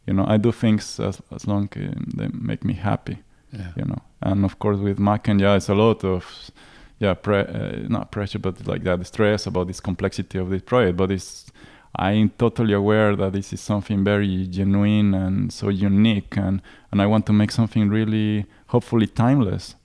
[0.07, 3.17] You know, I do things as as long as they make me happy.
[3.57, 3.71] Yeah.
[3.75, 6.51] You know, and of course with Mac and yeah, it's a lot of
[6.99, 10.97] yeah, pre- uh, not pressure, but like that stress about this complexity of this project.
[10.97, 11.51] But it's
[11.97, 17.05] I'm totally aware that this is something very genuine and so unique, and and I
[17.05, 19.75] want to make something really hopefully timeless.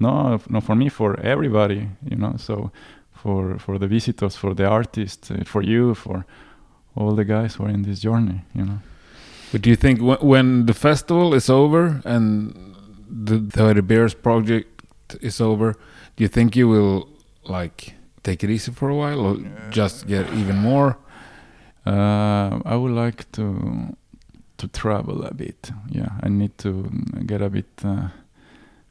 [0.00, 1.88] No, not for me, for everybody.
[2.08, 2.70] You know, so
[3.12, 6.24] for for the visitors, for the artists, uh, for you, for
[6.94, 8.42] all the guys who are in this journey.
[8.54, 8.78] You know.
[9.52, 12.76] But do you think wh- when the festival is over and
[13.08, 13.38] the
[13.74, 14.84] the Bears project
[15.20, 15.72] is over,
[16.16, 17.08] do you think you will
[17.44, 19.36] like take it easy for a while or
[19.70, 20.96] just get even more?
[21.86, 23.96] Uh, I would like to
[24.58, 25.70] to travel a bit.
[25.90, 26.90] Yeah, I need to
[27.26, 28.08] get a bit, uh,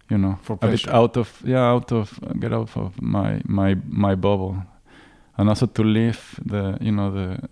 [0.10, 3.76] you know, For a bit out of yeah, out of get out of my my
[3.88, 4.56] my bubble,
[5.38, 7.50] and also to live the you know the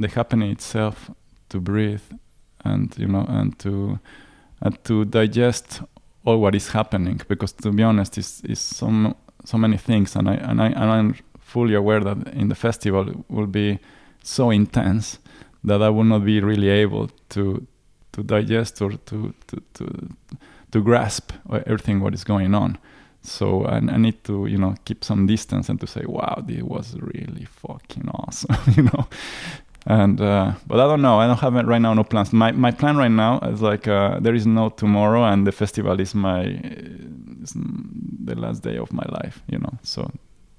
[0.00, 1.10] the happening itself,
[1.48, 2.02] to breathe,
[2.64, 3.98] and you know, and to
[4.60, 5.82] and to digest
[6.24, 7.20] all what is happening.
[7.28, 10.90] Because to be honest, it's is so so many things, and I and I and
[10.90, 13.78] I'm fully aware that in the festival it will be
[14.22, 15.18] so intense
[15.64, 17.66] that I will not be really able to
[18.12, 20.08] to digest or to to to,
[20.72, 21.32] to grasp
[21.66, 22.78] everything what is going on.
[23.22, 26.62] So I, I need to you know keep some distance and to say, wow, this
[26.62, 29.08] was really fucking awesome, you know.
[29.88, 31.18] And uh, but I don't know.
[31.18, 31.94] I don't have right now.
[31.94, 32.30] No plans.
[32.30, 35.98] My my plan right now is like uh, there is no tomorrow, and the festival
[35.98, 36.42] is my
[37.42, 39.42] is the last day of my life.
[39.46, 39.78] You know.
[39.82, 40.10] So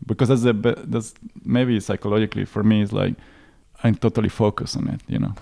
[0.07, 1.13] because that's the be- that's
[1.45, 3.13] maybe psychologically for me it's like
[3.83, 5.01] I'm totally focused on it.
[5.07, 5.35] You know.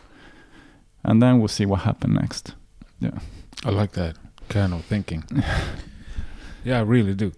[1.05, 2.55] And then we'll see what happens next.
[2.99, 3.19] Yeah,
[3.63, 4.17] I like that
[4.49, 5.23] kind of thinking.
[6.65, 7.31] yeah, I really do.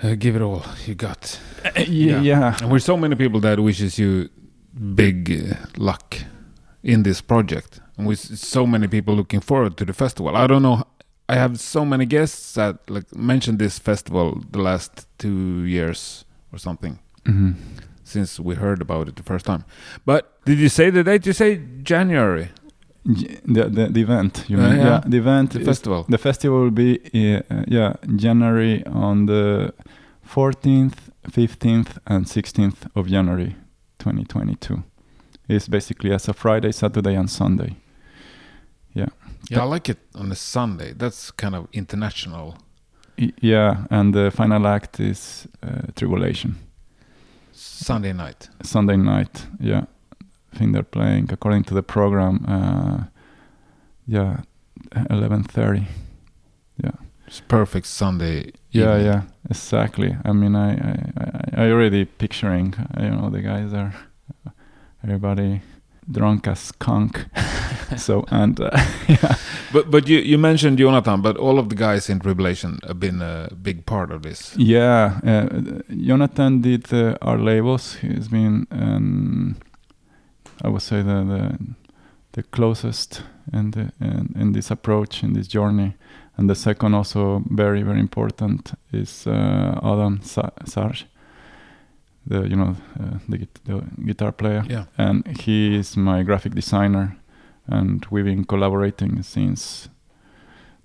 [0.00, 1.40] Uh, give it all you got.
[1.88, 2.20] yeah.
[2.20, 2.56] yeah.
[2.60, 4.28] And we're so many people that wishes you
[4.94, 6.16] big uh, luck
[6.82, 7.80] in this project.
[7.98, 10.36] And with so many people looking forward to the festival.
[10.36, 10.84] I don't know.
[11.28, 16.58] I have so many guests that like mentioned this festival the last two years or
[16.58, 17.52] something hmm
[18.04, 19.64] since we heard about it the first time.
[20.04, 21.26] But did you say the date?
[21.26, 22.48] You say January,
[23.04, 24.44] The, the the event.
[24.48, 24.84] You Uh, yeah.
[24.84, 25.00] yeah.
[25.10, 25.50] The event.
[25.52, 26.04] the festival.
[26.08, 29.72] The festival will be uh, yeah January on the
[30.34, 30.94] 14th,
[31.30, 33.56] 15th, and 16th of January,
[34.10, 34.82] 2022.
[35.48, 37.76] It's basically as a Friday, Saturday, and Sunday.
[38.94, 39.08] Yeah,
[39.50, 40.92] Yeah, I like it on a Sunday.
[40.96, 42.54] That's kind of international.
[43.18, 46.54] Y- yeah, and the final act is uh, Tribulation,
[47.52, 48.48] Sunday night.
[48.62, 49.46] Sunday night.
[49.60, 49.84] Yeah,
[50.52, 52.44] I think they're playing according to the program.
[52.48, 53.04] Uh,
[54.06, 54.40] yeah,
[55.10, 55.84] 11:30.
[56.82, 56.90] Yeah.
[57.26, 58.52] It's perfect Sunday.
[58.70, 60.16] Yeah, yeah, exactly.
[60.24, 63.94] I mean, I, I, I- I already picturing, you know, the guys are,
[65.02, 65.62] everybody
[66.10, 67.26] drunk as skunk.
[67.96, 68.70] so and uh,
[69.08, 69.36] yeah,
[69.72, 73.22] But but you you mentioned Jonathan, but all of the guys in Tribulation have been
[73.22, 74.54] a big part of this.
[74.58, 75.20] yeah.
[75.24, 77.94] Uh, Jonathan did uh, our labels.
[78.02, 79.56] He's been, um,
[80.64, 81.58] I would say, the the,
[82.32, 83.22] the closest
[83.52, 85.94] in the in, in this approach in this journey.
[86.38, 91.04] And the second, also very very important, is uh, Adam Sa- Zaars,
[92.26, 94.64] the you know uh, the, the guitar player.
[94.68, 94.84] Yeah.
[94.98, 97.16] and he is my graphic designer
[97.68, 99.88] and we've been collaborating since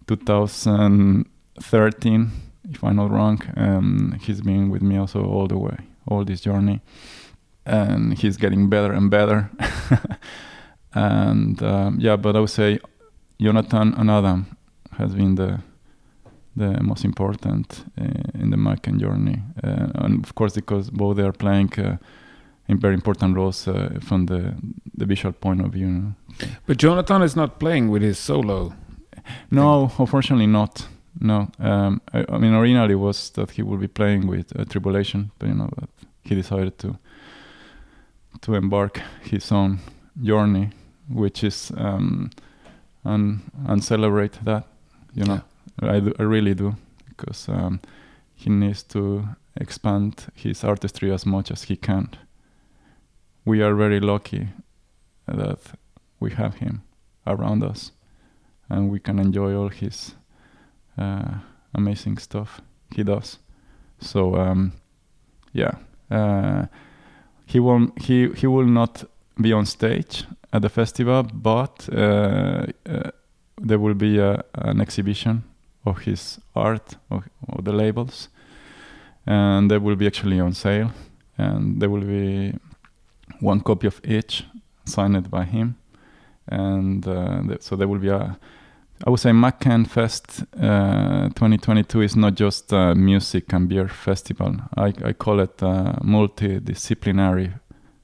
[0.08, 2.32] 2013
[2.72, 5.78] if i'm not wrong And he's been with me also all the way
[6.08, 6.82] all this journey
[7.66, 9.50] and he's getting better and better
[10.94, 12.80] and um, yeah but i would say
[13.40, 14.46] jonathan and adam
[14.98, 15.60] has been the
[16.56, 21.24] the most important uh, in the Macan journey uh, and of course because both they
[21.24, 21.98] are playing uh,
[22.68, 24.56] in very important roles uh, from the
[24.98, 26.14] the visual point of view.
[26.66, 28.74] But Jonathan is not playing with his solo.
[29.50, 30.88] No, unfortunately not.
[31.20, 35.32] No, um, I, I mean originally was that he would be playing with uh, Tribulation,
[35.38, 35.90] but you know that
[36.24, 36.98] he decided to
[38.42, 39.80] to embark his own
[40.22, 40.70] journey,
[41.10, 42.30] which is um,
[43.04, 44.66] and and celebrate that.
[45.14, 45.42] You know,
[45.82, 46.76] I, do, I really do
[47.10, 47.80] because um,
[48.36, 52.10] he needs to expand his artistry as much as he can.
[53.46, 54.50] We are very lucky
[55.28, 55.60] that
[56.20, 56.84] we have him
[57.26, 57.92] around us,
[58.70, 60.16] and we can enjoy all his
[60.98, 61.40] uh,
[61.74, 62.62] amazing stuff
[62.96, 63.40] he does.
[64.00, 64.74] So um,
[65.54, 65.76] yeah,
[66.10, 66.66] uh,
[67.46, 68.00] he won't.
[68.02, 69.04] He he will not
[69.42, 73.12] be on stage at the festival, but uh, uh,
[73.62, 75.44] there will be a, an exhibition
[75.86, 78.30] of his art of, of the labels,
[79.26, 80.92] and they will be actually on sale,
[81.38, 82.54] and there will be
[83.40, 84.44] one copy of each
[84.86, 85.76] signed by him,
[86.48, 88.38] and uh, th- so there will be a.
[89.04, 94.56] I would say Macan Fest uh, 2022 is not just a music and beer festival.
[94.78, 97.60] I, I call it a multidisciplinary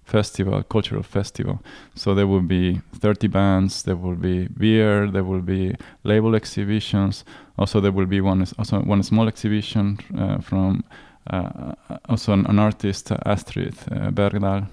[0.07, 1.59] festival, cultural festival.
[1.95, 7.25] So there will be 30 bands, there will be beer, there will be label exhibitions.
[7.57, 10.83] Also, there will be one also one small exhibition uh, from
[11.29, 11.73] uh,
[12.07, 14.67] also an, an artist, Astrid uh, Bergdahl,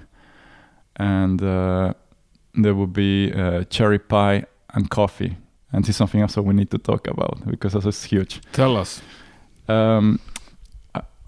[0.97, 1.95] and uh,
[2.55, 5.37] there will be uh, cherry pie and coffee,
[5.73, 8.41] and this is something also we need to talk about because this is huge.
[8.53, 9.03] Tell us.
[9.67, 10.21] Um,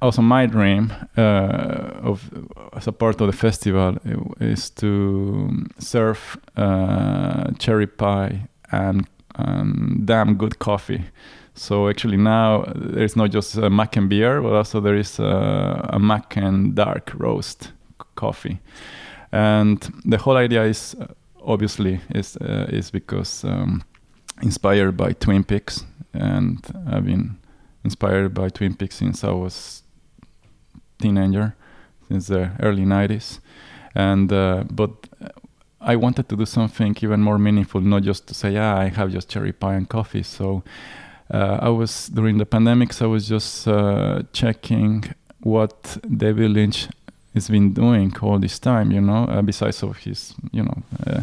[0.07, 2.31] also, my dream uh, of
[2.73, 3.99] as a part of the festival
[4.41, 11.03] is to serve uh, cherry pie and, and damn good coffee.
[11.55, 15.91] So actually now there is not just a and beer, but also there is a,
[15.93, 15.99] a
[16.37, 17.73] and dark roast
[18.15, 18.59] coffee,
[19.33, 21.07] and the whole idea is uh,
[21.45, 23.83] obviously is uh, is because um,
[24.43, 27.39] inspired by Twin Peaks, and I've been
[27.85, 29.83] inspired by Twin Peaks since I was
[30.99, 31.55] teenager,
[32.09, 33.41] since the early '90s,
[33.95, 34.91] and uh, but
[35.87, 39.13] I wanted to do something even more meaningful, not just to say, yeah, I have
[39.13, 40.25] just cherry pie and coffee.
[40.25, 40.65] So
[41.33, 43.01] uh, I was during the pandemics.
[43.01, 45.05] I was just uh, checking
[45.41, 46.89] what David Lynch
[47.35, 48.91] has been doing all this time.
[48.91, 50.83] You know, uh, besides of his, you know.
[51.07, 51.23] Uh,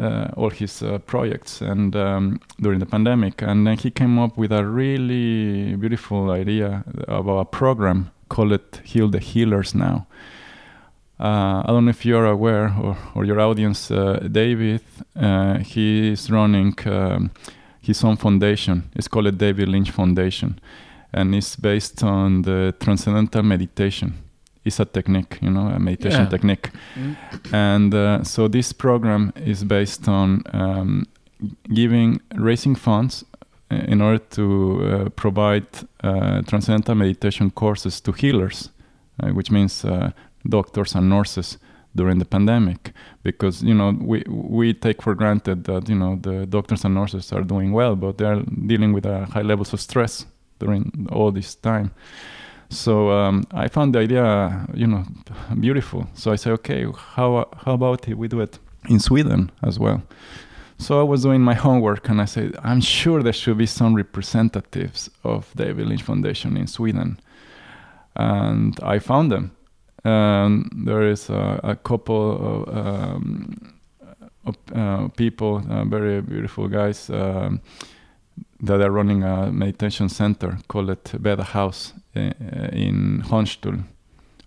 [0.00, 4.36] uh, all his uh, projects and um, during the pandemic and then he came up
[4.36, 10.06] with a really beautiful idea about a program called it heal the healers now
[11.18, 14.82] uh, I don't know if you're aware or, or your audience, uh, David,
[15.18, 17.30] uh, he is running um,
[17.80, 18.90] his own foundation.
[18.94, 20.60] It's called the David Lynch Foundation,
[21.14, 24.12] and it's based on the transcendental meditation.
[24.62, 26.28] It's a technique, you know, a meditation Yeah.
[26.28, 26.70] technique.
[26.94, 27.16] Mm.
[27.54, 31.06] And uh, so this program is based on um,
[31.72, 33.24] giving, raising funds
[33.70, 35.66] in order to uh, provide
[36.02, 38.70] uh, transcendental meditation courses to healers,
[39.22, 39.84] uh, which means
[40.48, 41.58] doctors and nurses
[41.94, 42.92] during the pandemic.
[43.22, 47.32] Because you know we we take for granted that you know the doctors and nurses
[47.32, 50.26] are doing well but they're dealing with uh, high levels of stress
[50.58, 51.90] during all this time.
[52.68, 55.04] So um, I found the idea you know
[55.58, 56.06] beautiful.
[56.14, 56.86] So I said okay
[57.16, 60.02] how how about we do it in Sweden as well
[60.78, 63.94] so I was doing my homework and I said I'm sure there should be some
[63.94, 67.18] representatives of David Lynch Foundation in Sweden
[68.14, 69.56] and I found them
[70.06, 73.74] um, there is a, a couple of, um,
[74.44, 77.60] of uh, people, uh, very beautiful guys, um,
[78.60, 82.20] that are running a meditation center called it Veda House uh,
[82.72, 83.82] in Hornstull.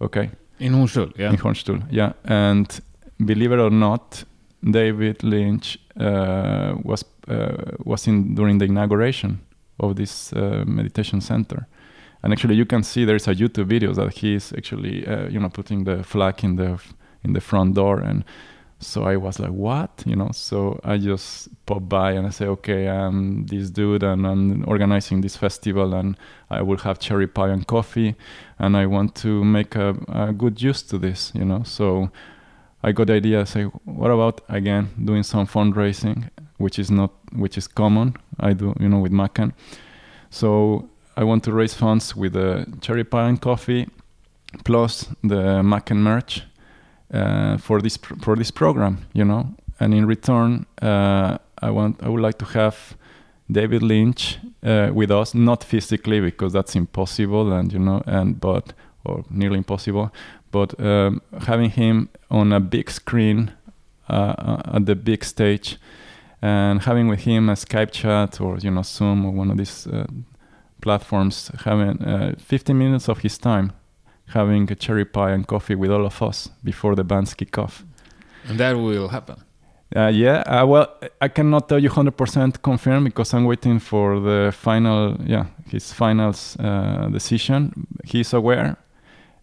[0.02, 1.30] Okay, In Hornstull, yeah.
[1.30, 2.14] in Hornstull, yeah.
[2.24, 2.80] And
[3.26, 4.24] believe it or not,
[4.64, 9.40] David Lynch uh, was uh, was in during the inauguration
[9.80, 11.68] of this uh, meditation center.
[12.22, 15.50] And actually, you can see there's a YouTube video that he's actually, uh, you know,
[15.50, 16.80] putting the flag in the
[17.24, 18.24] in the front door, and
[18.80, 20.30] so I was like, what, you know?
[20.32, 25.22] So I just pop by and I say, okay, I'm this dude, and I'm organizing
[25.22, 26.18] this festival, and
[26.50, 28.16] I will have cherry pie and coffee,
[28.58, 31.64] and I want to make a, a good use to this, you know.
[31.64, 32.10] So
[32.84, 33.46] I got the idea.
[33.46, 38.16] Say, what about again doing some fundraising, which is not, which is common.
[38.40, 39.54] I do, you know, with Macan.
[40.30, 43.88] So I want to raise funds with the cherry pie and coffee,
[44.64, 46.44] plus the Mac and merch
[47.14, 49.56] uh, for this pr- for this program, you know.
[49.80, 52.96] And in return, uh, I want I would like to have
[53.52, 58.74] David Lynch uh, with us, not physically because that's impossible, and you know, and but
[59.06, 60.12] or nearly impossible,
[60.52, 63.52] but um, having him on a big screen
[64.10, 65.78] uh, uh, at the big stage,
[66.42, 69.88] and having with him a Skype chat or you know Zoom or one of these
[69.88, 70.08] uh,
[70.82, 73.74] platforms, having uh, 15 minutes of his time,
[74.28, 77.84] having a cherry pie and coffee with all of us before the bands kick off.
[78.48, 79.44] And that will happen.
[79.96, 80.88] Uh, yeah, uh, well,
[81.20, 86.34] I cannot tell you 100% confirm because I'm waiting for the final, yeah, his final
[86.60, 87.88] uh, decision.
[88.04, 88.78] He's aware,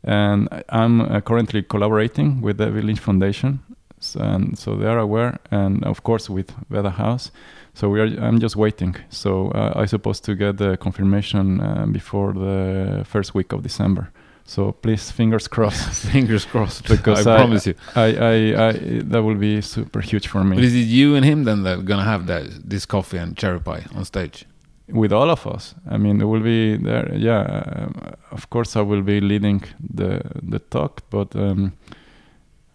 [0.06, 3.60] and I'm uh, currently collaborating with the Village Foundation,
[4.00, 7.30] so, and so they are aware, and of course with Veda House.
[7.74, 8.06] So we are.
[8.26, 8.96] I'm just waiting.
[9.10, 14.10] So uh, I supposed to get the confirmation uh, before the first week of December.
[14.48, 16.06] So please, fingers crossed.
[16.12, 16.88] Fingers crossed.
[16.88, 17.74] Because I, I- promise you.
[17.96, 18.72] I, I, I,
[19.12, 20.54] that will be super huge for me.
[20.56, 23.60] But is it you and him then that gonna have that this coffee and cherry
[23.60, 24.46] pie on stage?
[24.88, 25.74] With all of us.
[25.90, 27.12] I mean, it will be there.
[27.14, 27.42] Yeah,
[27.76, 31.72] um, of course, I will be leading the the talk, but um,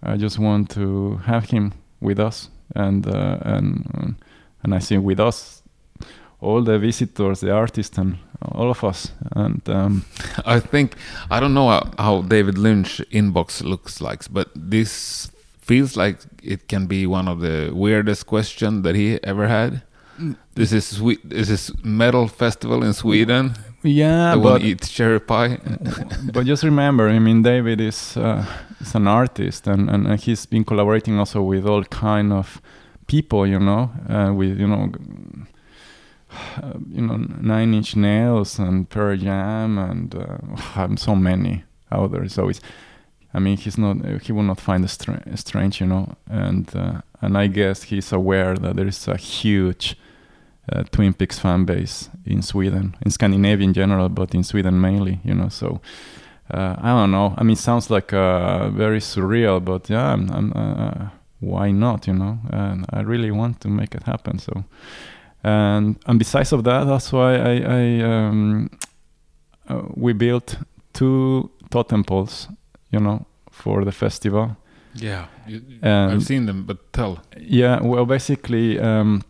[0.04, 4.16] I just want to have him with us, and uh, and
[4.64, 5.64] and I think with us,
[6.40, 10.06] all the visitors, the artists, and all of us, and um,
[10.46, 10.96] I think
[11.30, 15.32] I don't know how, how David Lynch inbox looks like, but this
[15.62, 19.84] feels like it can be one of the weirdest questions that he ever had.
[20.56, 21.20] This is sweet.
[21.28, 23.54] This is metal festival in Sweden.
[23.84, 25.58] yeah, I want but eat cherry pie.
[26.34, 28.46] but just remember, I mean, David is uh,
[28.80, 32.62] he's an artist, and, and, and he's been collaborating also with all kind of
[33.08, 34.92] people, you know, uh, with you know,
[36.62, 42.34] uh, you know, Nine Inch Nails and Pearl Jam and uh, so many others.
[42.34, 42.62] So it's,
[43.34, 47.38] I mean, he's not, he will not find it strange, you know, and uh, and
[47.38, 49.96] I guess he's aware that there is a huge
[50.70, 55.20] uh, Twin Peaks fan base in Sweden, in Scandinavia in general, but in Sweden mainly,
[55.24, 55.50] you know.
[55.50, 55.82] So
[56.54, 57.34] uh, I don't know.
[57.38, 61.10] I mean, it sounds like uh, very surreal, but yeah, I'm, I'm, uh,
[61.40, 62.40] why not, you know?
[62.50, 64.40] And I really want to make it happen.
[64.40, 64.64] So,
[65.44, 68.70] and and besides of that, that's why I, I um,
[69.68, 70.58] uh, we built
[70.94, 72.48] two totem poles,
[72.92, 74.58] you know, for the festival.
[74.94, 77.20] Yeah, you, I've seen them, but tell.
[77.40, 79.24] Yeah, well, basically, um,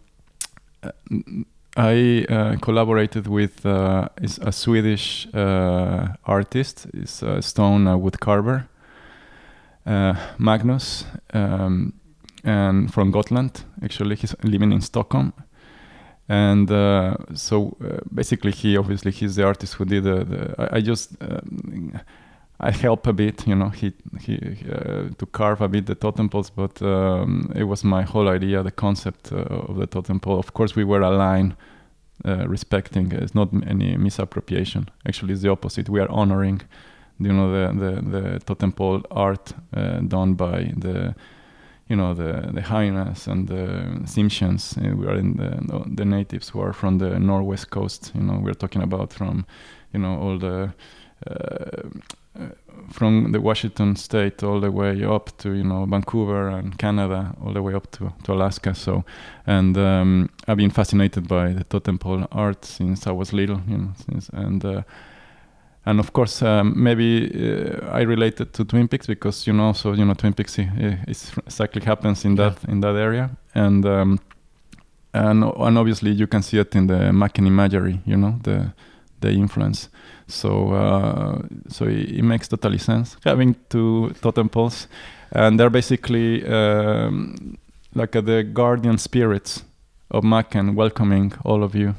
[1.77, 4.09] I uh, collaborated with uh,
[4.41, 8.17] a Swedish uh, artist, is a stone uh, wood
[9.85, 11.93] uh, Magnus, um,
[12.43, 13.63] and from Gotland.
[13.81, 15.31] Actually, he's living in Stockholm,
[16.27, 17.77] and uh, so
[18.13, 20.55] basically, he obviously he's the artist who did the.
[20.57, 21.15] I, I just.
[22.63, 24.37] I help a bit, you know, he he
[24.71, 28.61] uh, to carve a bit the totem poles, but um, it was my whole idea,
[28.61, 30.37] the concept uh, of the totem pole.
[30.37, 31.55] Of course, we were aligned,
[32.23, 33.11] uh, respecting.
[33.13, 34.89] It's not any misappropriation.
[35.07, 35.89] Actually, it's the opposite.
[35.89, 36.61] We are honoring,
[37.19, 41.15] you know, the the, the totem pole art uh, done by the,
[41.89, 44.77] you know, the the Haidas and the Tsimshians.
[44.77, 48.11] Uh, we are in the the natives who are from the northwest coast.
[48.13, 49.45] You know, we're talking about from,
[49.93, 50.55] you know, all the.
[50.55, 50.69] Uh,
[51.27, 51.89] uh,
[52.91, 57.53] from the Washington state all the way up to you know Vancouver and Canada, all
[57.53, 58.75] the way up to, to Alaska.
[58.75, 59.03] So,
[59.47, 63.77] and um, I've been fascinated by the totem pole art since I was little, you
[63.77, 64.63] know, since and.
[64.63, 64.81] Uh,
[65.83, 69.93] and of course, um, maybe uh, I related to Twin Peaks because you know, so
[69.93, 74.19] you know, Twin Peaks is exactly happens in that in that area, and um,
[75.13, 78.71] and and obviously you can see it in the Macken imagery, you know, the
[79.21, 79.89] the influence.
[80.27, 84.87] So uh, so it, it makes totally sense having two totem poles,
[85.31, 87.57] and they're basically um,
[87.95, 89.63] like uh, the guardian spirits
[90.09, 91.95] of Macken, welcoming all of you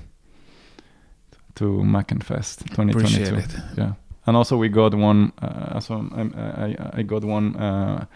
[1.55, 3.23] to Macken Fest 2022.
[3.23, 3.61] Appreciate it.
[3.77, 3.93] Yeah,
[4.27, 5.33] and also we got one.
[5.41, 8.07] Uh, so I'm, I I got one uh,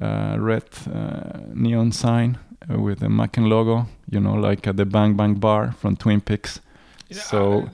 [0.00, 2.38] uh, red uh, neon sign
[2.70, 3.86] uh, with the Macken logo.
[4.10, 6.60] You know, like at the Bang Bang Bar from Twin Peaks.
[7.10, 7.68] So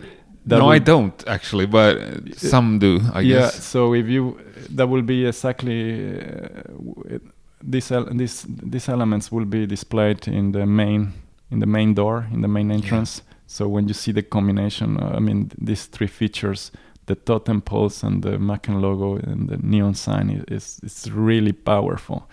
[0.47, 1.99] that no, I don't actually, but
[2.36, 3.01] some do.
[3.12, 3.41] I yeah.
[3.41, 3.64] guess.
[3.64, 4.38] So if you,
[4.70, 7.18] that will be exactly uh,
[7.62, 11.12] this el- this these elements will be displayed in the main
[11.51, 13.22] in the main door in the main entrance.
[13.47, 16.72] So when you see the combination, uh, I mean these three features,
[17.07, 22.28] the totem poles and the Macken logo and the neon sign is it's really powerful.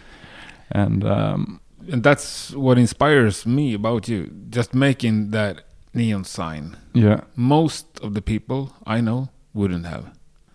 [0.71, 4.29] And um, And that's what inspires me about you.
[4.49, 5.63] Just making that
[5.93, 6.77] neon sign.
[6.93, 10.11] yeah, Most of the people I know wouldn't have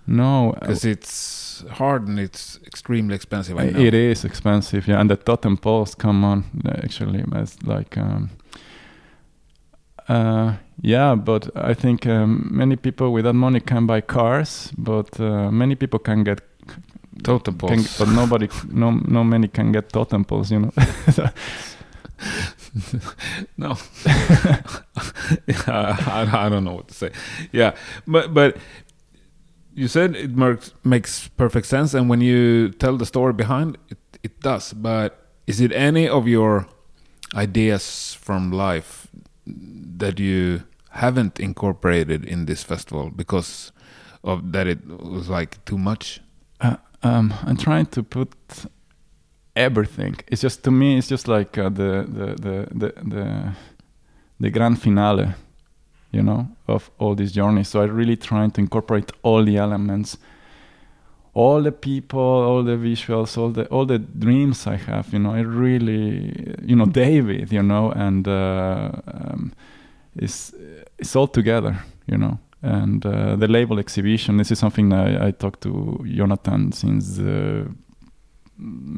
[0.07, 3.57] no, uh, because it's hard and it's extremely expensive.
[3.59, 3.79] I know.
[3.79, 5.01] It is expensive, yeah.
[5.01, 8.31] And the totem poles, come on, uh, actually, it's like, um,
[10.09, 11.15] uh, yeah.
[11.15, 15.77] But I think um, many people with that money can buy cars, but uh, many
[15.77, 16.41] people can get
[17.23, 17.99] Totem can, poles.
[17.99, 20.73] but nobody, no, no many can get totem poles, you know.
[23.57, 23.77] No.
[25.67, 27.11] I, I don't know what to say.
[27.53, 27.75] Yeah,
[28.07, 28.57] but but
[29.75, 33.99] you said it makes makes perfect sense, and when you tell the story behind it,
[34.23, 34.73] it does.
[34.73, 36.67] But is it any of your
[37.35, 39.09] ideas from life
[39.47, 43.73] that you haven't incorporated in this festival because
[44.25, 46.21] of that it was like too much?
[46.61, 48.35] Uh, um, I'm trying to put
[49.57, 50.17] everything.
[50.29, 53.53] It's just to me, it's just like uh, the, the the the the
[54.41, 55.35] the grand finale,
[56.11, 57.69] you know, of all these journeys.
[57.69, 60.17] So I'm really trying to incorporate all the elements,
[61.35, 65.13] all the people, all the visuals, all the all the dreams I have.
[65.13, 69.53] You know, I really, you know, David, you know, and uh, um,
[70.17, 70.55] it's
[70.99, 75.31] it's all together, you know and uh, the label exhibition this is something I, I
[75.33, 77.65] talked to jonathan since uh,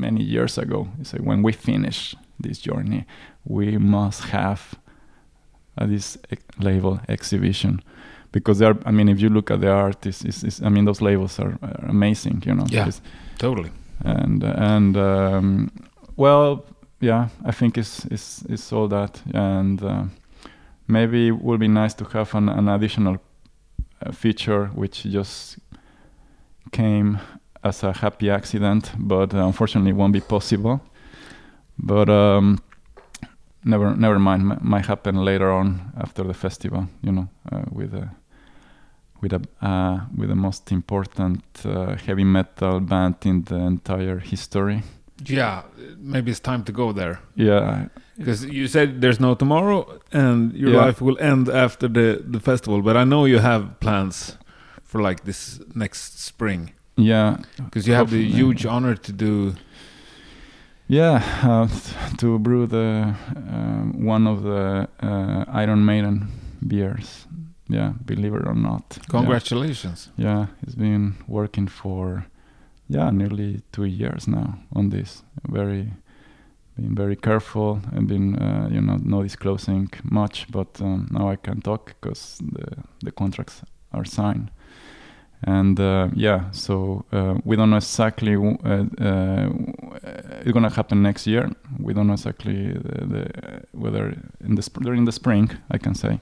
[0.01, 3.05] many years ago he said when we finish this journey
[3.45, 4.61] we must have
[5.79, 6.19] uh, this
[6.59, 7.81] label exhibition
[8.33, 10.85] because there i mean if you look at the art it's, it's, it's, i mean
[10.85, 12.89] those labels are, are amazing you know Yeah.
[12.89, 13.01] It's-
[13.39, 13.71] Totally.
[14.05, 15.71] and and um,
[16.17, 16.65] well
[17.01, 20.05] yeah i think it's it's it's all that and uh,
[20.87, 23.17] maybe it would be nice to have an, an additional
[24.07, 25.59] uh, feature which just
[26.73, 27.19] came
[27.65, 30.81] as a happy accident, but uh, unfortunately, it won't be possible.
[31.79, 32.59] But um,
[33.65, 34.53] never, never mind.
[34.53, 36.87] M- might happen later on after the festival.
[37.03, 38.09] You know, uh, with a
[39.21, 44.83] with a uh, with the most important uh, heavy metal band in the entire history.
[45.27, 45.63] Yeah,
[45.99, 47.21] maybe it's time to go there.
[47.37, 47.87] Yeah,
[48.19, 50.87] Because you said there's no tomorrow and your Yeah.
[50.87, 54.37] life will end after the, the festival, but I know you have plans
[54.83, 56.73] for like this next spring.
[56.97, 59.55] Yeah, Because you have the huge honor to do.
[60.89, 61.23] yeah.
[61.43, 61.69] Uh,
[62.19, 66.29] to brew the um, one of the uh, Iron Maiden
[66.67, 67.27] beers.
[67.69, 68.99] Yeah, believe it or not.
[69.09, 70.11] Congratulations.
[70.17, 72.27] Yeah, he's been working for
[72.89, 75.23] yeah nearly two years now on this.
[75.49, 75.93] Very
[76.77, 81.37] been very careful and been uh, you know not disclosing much, but um, now I
[81.37, 82.67] can talk because the
[83.03, 84.51] the contracts are signed.
[85.47, 89.49] And uh, yeah, so uh, we don't know exactly uh, uh,
[90.41, 91.51] it's gonna happen next year.
[91.79, 93.27] We don't know exactly the, the
[93.73, 96.21] whether in the sp- during the spring I can say.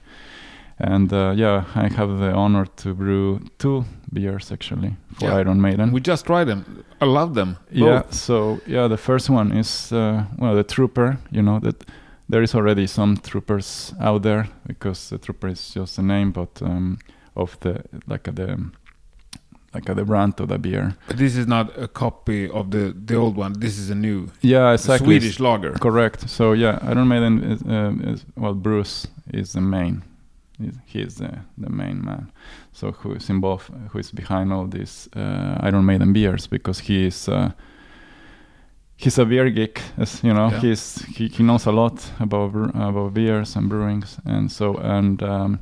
[0.79, 5.37] And uh, yeah, I have the honor to brew two beers actually for Yeah.
[5.37, 5.91] Iron Maiden.
[5.93, 6.83] We just tried them.
[6.99, 7.57] I love them.
[7.71, 8.03] Yeah.
[8.09, 11.17] So yeah, the first one is uh, well the Trooper.
[11.31, 11.83] You know that
[12.29, 16.61] there is already some troopers out there because the Trooper is just a name, but
[16.61, 16.97] um,
[17.35, 18.57] of the like the
[19.73, 20.95] like uh, the brand of the beer.
[21.07, 23.53] But this is not a copy of the, the old one.
[23.59, 25.05] This is a new Yeah, exactly.
[25.19, 25.73] Swedish lager.
[25.79, 26.29] Correct.
[26.29, 30.03] So yeah, Iron Maiden is, um, is well Bruce is the main.
[30.59, 32.31] He's- He is the, the main man.
[32.71, 33.69] So who is involved?
[33.91, 36.47] Who is behind all these uh, Iron Maiden beers?
[36.47, 37.27] Because he is.
[37.29, 37.51] Uh,
[38.95, 40.49] He's a beer geek, as you know.
[40.49, 40.59] Yeah.
[40.61, 45.59] He's he, he knows a lot about about beers and brewings, and so and um,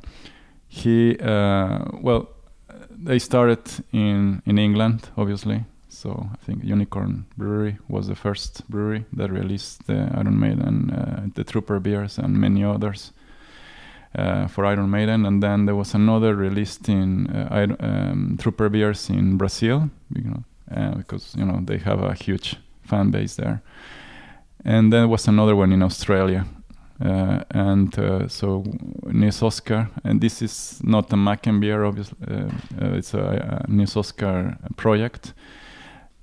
[0.68, 2.28] he uh, well,
[2.90, 3.60] they started
[3.92, 5.64] in in England, obviously.
[5.88, 11.26] So I think Unicorn Brewery was the first brewery that released the Iron Maiden, uh,
[11.34, 13.12] the Trooper beers, and many others
[14.14, 15.26] uh, for Iron Maiden.
[15.26, 20.44] And then there was another released in uh, um, Trooper beers in Brazil, you know,
[20.74, 23.62] uh, because you know they have a huge fan base there.
[24.64, 26.46] And then was another one in Australia.
[27.04, 28.64] Uh, and uh, so
[29.06, 32.16] Nils Oscar, and this is not a Macken beer, obviously.
[32.28, 32.48] Uh,
[32.80, 35.34] uh, it's a, a Nils Oscar project.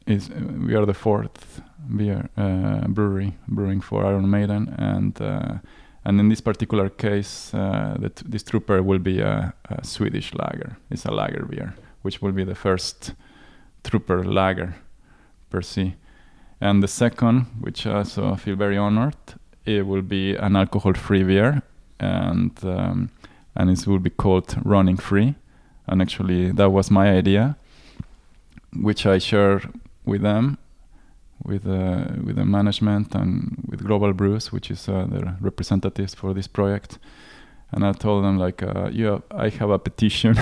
[0.06, 1.62] Is we are the fourth
[1.96, 5.58] beer uh, brewery brewing for Iron Maiden, and uh,
[6.06, 10.34] and in this particular case, uh, the t- this Trooper will be a, a Swedish
[10.34, 10.78] lager.
[10.90, 13.14] It's a lager beer, which will be the first
[13.84, 14.76] Trooper lager
[15.50, 15.96] per se.
[16.62, 19.16] And the second, which also feel very honored,
[19.78, 21.62] it will be an alcohol-free beer,
[22.00, 23.10] and um,
[23.56, 25.36] and it will be called Running Free.
[25.88, 27.56] And actually, that was my idea,
[28.74, 29.62] which I share
[30.06, 30.58] with them,
[31.44, 36.34] with uh, with the management and with Global Brews, which is uh, the representatives for
[36.34, 37.00] this project.
[37.72, 40.36] And I told them like, uh, yeah, I have a petition.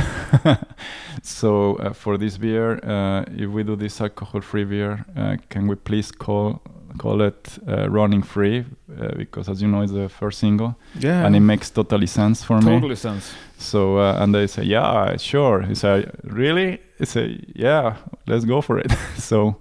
[1.22, 5.76] so uh, for this beer, uh, if we do this alcohol-free beer, uh, can we
[5.76, 6.62] please call
[6.98, 8.66] call it uh, Running Free?
[9.00, 11.26] Uh, because as you know, it's the first single, Yeah.
[11.26, 12.72] and it makes totally sense for me.
[12.72, 13.34] totally sense.
[13.58, 15.62] So uh, and they say, yeah, sure.
[15.64, 16.80] He say, really?
[17.02, 17.96] I say, yeah,
[18.28, 18.92] let's go for it.
[19.18, 19.56] so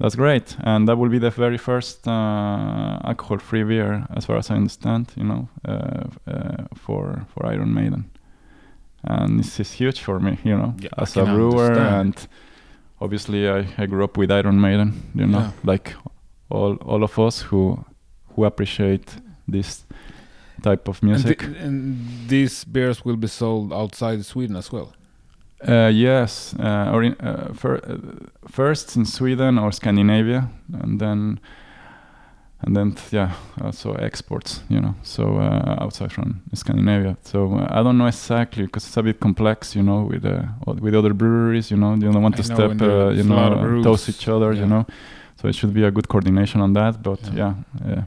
[0.00, 4.50] that's great, and that will be the very first uh, alcohol-free beer, as far as
[4.50, 5.12] I understand.
[5.16, 8.04] You know, uh, uh, for for Iron Maiden,
[9.02, 10.38] and this is huge for me.
[10.44, 11.94] You know, Yeah, as a brewer, understand.
[12.16, 12.28] and
[13.00, 14.92] obviously I, I grew up with Iron Maiden.
[15.14, 15.50] You know, Yeah.
[15.64, 15.94] like
[16.54, 17.78] all all of us who
[18.36, 19.06] who appreciate
[19.52, 19.84] this
[20.62, 21.42] type of And, music.
[21.64, 21.96] and
[22.28, 24.88] these beers will be sold outside Sweden as well.
[25.68, 27.96] Uh, yes, uh, or in, uh, fir- uh,
[28.48, 30.48] first in Sweden or Scandinavia,
[30.82, 31.38] and then
[32.66, 33.30] and then th- yeah,
[33.62, 34.62] also exports.
[34.68, 37.16] You know, so uh, outside from Scandinavia.
[37.22, 39.74] So uh, I don't know exactly because it's a bit complex.
[39.76, 40.42] You know, with uh,
[40.82, 41.70] with other breweries.
[41.70, 42.70] You know, you don't want I to know, step.
[42.70, 43.84] and Uh, you know, lot of rules.
[43.84, 44.52] toast each other.
[44.52, 44.60] Yeah.
[44.62, 44.84] You know,
[45.40, 47.02] so it should be a good coordination on that.
[47.02, 47.54] But Yeah.
[47.88, 48.04] yeah.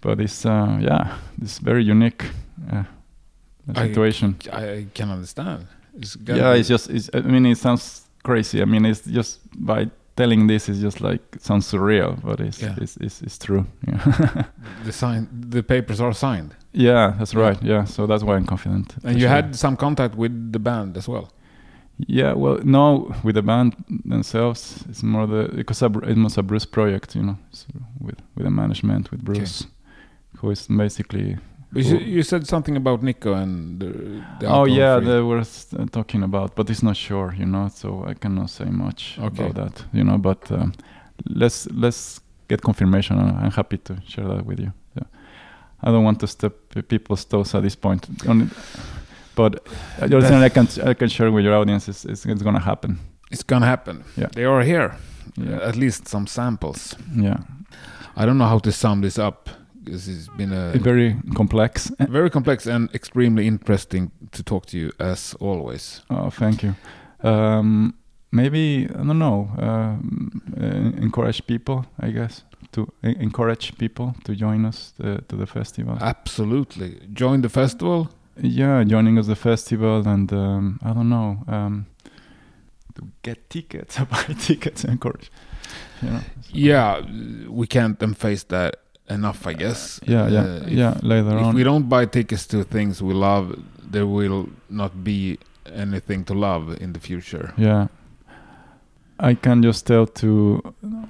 [0.00, 2.24] But it's uh, yeah, this very unique
[2.72, 2.84] uh,
[3.74, 4.36] I- situation.
[4.52, 5.66] I can understand.
[5.98, 6.90] It's Yeah, it's just.
[6.90, 8.60] It's, I mean, it sounds crazy.
[8.60, 12.74] I mean, it's just by telling this, it's just like sounds surreal, but it's Yeah.
[12.82, 13.64] it's, it's it's true.
[13.88, 14.44] Yeah.
[14.84, 15.28] the sign.
[15.50, 17.62] The papers are signed, yeah, that's right.
[17.62, 18.94] Yeah, so that's why I'm confident.
[19.04, 19.28] and you sure.
[19.30, 21.28] had some contact with the band as well.
[21.98, 26.66] Yeah, well, no, with the band themselves, it's more the because it was a Bruce
[26.66, 27.66] project, you know, so
[28.00, 29.32] with with the management with Okay.
[29.38, 29.66] Bruce,
[30.38, 31.36] who is basically
[31.72, 33.86] But you, said something about Nicko and the,
[34.40, 35.06] the oh yeah, alcohol-free.
[35.12, 35.40] they were
[35.78, 37.68] uh, talking about, but it's not sure, you know.
[37.68, 39.44] So I cannot say much Okay.
[39.44, 40.18] about that, you know.
[40.18, 40.72] But um,
[41.26, 43.18] let's let's get confirmation.
[43.18, 44.72] and I'm happy to share that with you.
[44.96, 45.06] Yeah.
[45.82, 46.52] I don't want to step
[46.88, 48.06] people's toes at this point.
[49.38, 49.68] Only, but
[50.02, 52.42] uh, the other thing I can I can share with your audience is, is it's
[52.42, 52.98] gonna happen.
[53.30, 54.04] It's gonna happen.
[54.16, 54.28] Yeah.
[54.34, 54.90] They are here.
[55.36, 55.68] Yeah.
[55.68, 56.94] At least some samples.
[57.16, 57.38] Yeah,
[58.16, 59.48] I don't know how to sum this up.
[59.86, 61.90] This has been a very complex.
[62.08, 66.02] very complex and extremely interesting to talk to you as always.
[66.08, 66.74] Oh, thank you.
[67.22, 67.94] Um,
[68.30, 69.48] maybe I don't know.
[69.58, 70.30] Um,
[70.60, 75.46] uh, encourage people, I guess, to e- encourage people to join us uh, to the
[75.46, 75.98] festival.
[76.00, 77.00] Absolutely.
[77.12, 78.08] Join the festival.
[78.40, 81.38] Yeah, joining us the festival, and um, I don't know.
[81.48, 81.86] Um,
[82.94, 85.30] to get tickets, buy tickets, encourage.
[86.02, 86.20] You know.
[86.50, 87.00] Yeah,
[87.48, 88.76] we can't emphasize that
[89.10, 90.00] enough, I guess.
[90.06, 90.98] Yeah, yeah, Uh, if- yeah.
[91.02, 91.48] Later on.
[91.50, 93.56] If we don't buy tickets to things we love,
[93.90, 95.38] there will not be
[95.74, 97.52] anything to love in the future.
[97.56, 97.88] Yeah.
[99.18, 100.60] I can just tell to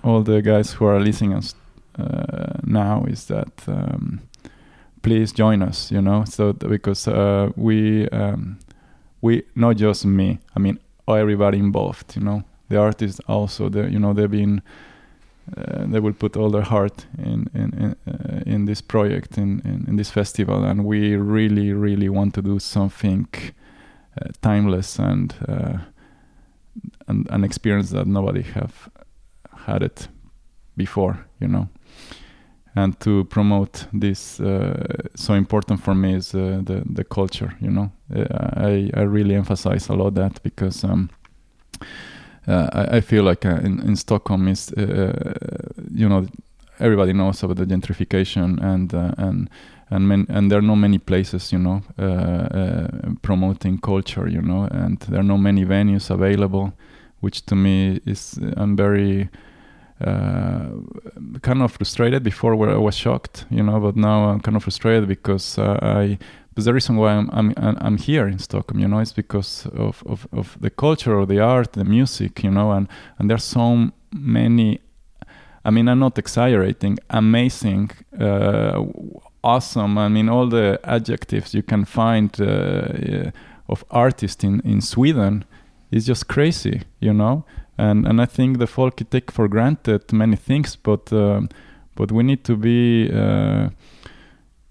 [0.03, 1.55] all the guys who are listening us
[1.99, 4.21] uh, now is that um,
[5.05, 5.93] please join us.
[5.93, 8.59] You know, so because uh, we um,
[9.21, 10.39] we not just me.
[10.57, 12.17] I mean, everybody involved.
[12.17, 13.71] You know, the artists also.
[13.71, 14.63] You know they've been.
[15.57, 19.61] Uh, they will put all their heart in in in, uh, in this project in,
[19.65, 23.29] in in this festival, and we really really want to do something
[24.21, 25.79] uh, timeless and uh,
[27.09, 28.89] an, an experience that nobody have
[29.67, 30.09] had it
[30.77, 31.69] before you know
[32.77, 34.75] and to promote this uh,
[35.15, 37.91] so important for me is uh, the the culture you know?
[38.15, 38.25] Uh,
[38.57, 41.09] I, I really emphasize a lot that because um,
[42.49, 45.35] uh, I, I feel like uh, in, in Stockholm is uh,
[45.95, 46.27] you know
[46.81, 49.49] everybody knows about the gentrification and and
[49.91, 51.83] and and there are not many places you know
[53.23, 54.69] promoting culture you know?
[54.71, 56.73] And there are not many venues available
[57.21, 59.31] which to me is I'm very
[60.01, 60.71] uh,
[61.43, 64.63] kind of frustrated before where I was shocked you know but now I'm kind of
[64.63, 66.19] frustrated because uh, I
[66.55, 70.03] but the reason why I'm, I'm I'm here in Stockholm, you know, is because of,
[70.07, 72.89] of, of the culture, of the art, the music, you know, and
[73.19, 74.81] and there's so many.
[75.65, 76.99] I mean, I'm not exaggerating.
[77.11, 77.91] Amazing,
[78.21, 78.85] uh,
[79.43, 79.99] awesome.
[79.99, 83.31] I mean, all the adjectives you can find uh,
[83.69, 85.45] of artists in in Sweden
[85.95, 87.45] is just crazy, you know.
[87.79, 91.49] And and I think the folk take for granted many things, but um,
[91.95, 93.69] but we need to be uh,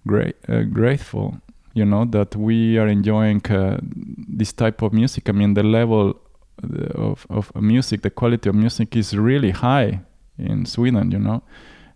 [0.05, 1.41] great uh, grateful
[1.73, 5.29] you know that we are enjoying uh, this type of music.
[5.29, 6.19] I mean the level
[6.63, 10.01] uh, of, of music the quality of music is really high
[10.37, 11.41] in sweden you know?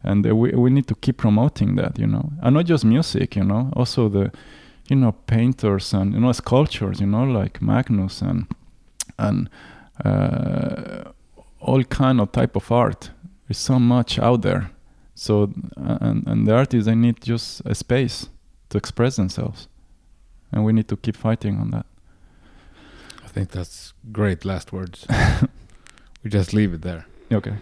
[0.03, 2.31] And uh, we, we need to keep promoting that you know?
[2.41, 3.71] And not just music you know?
[3.75, 4.31] Also the
[4.89, 8.47] you know painters and you know sculptures you know like magnus and
[9.17, 9.49] and
[10.03, 11.11] uh,
[11.59, 13.11] all kind of type of art.
[13.47, 14.71] There's so much out there.
[15.15, 18.29] So and, and the artists they need just a space
[18.69, 19.67] to express themselves.
[20.51, 21.85] And we need to keep fighting on that.
[23.23, 25.05] I think that's great last words.
[26.23, 27.05] we just leave it there.
[27.31, 27.57] okay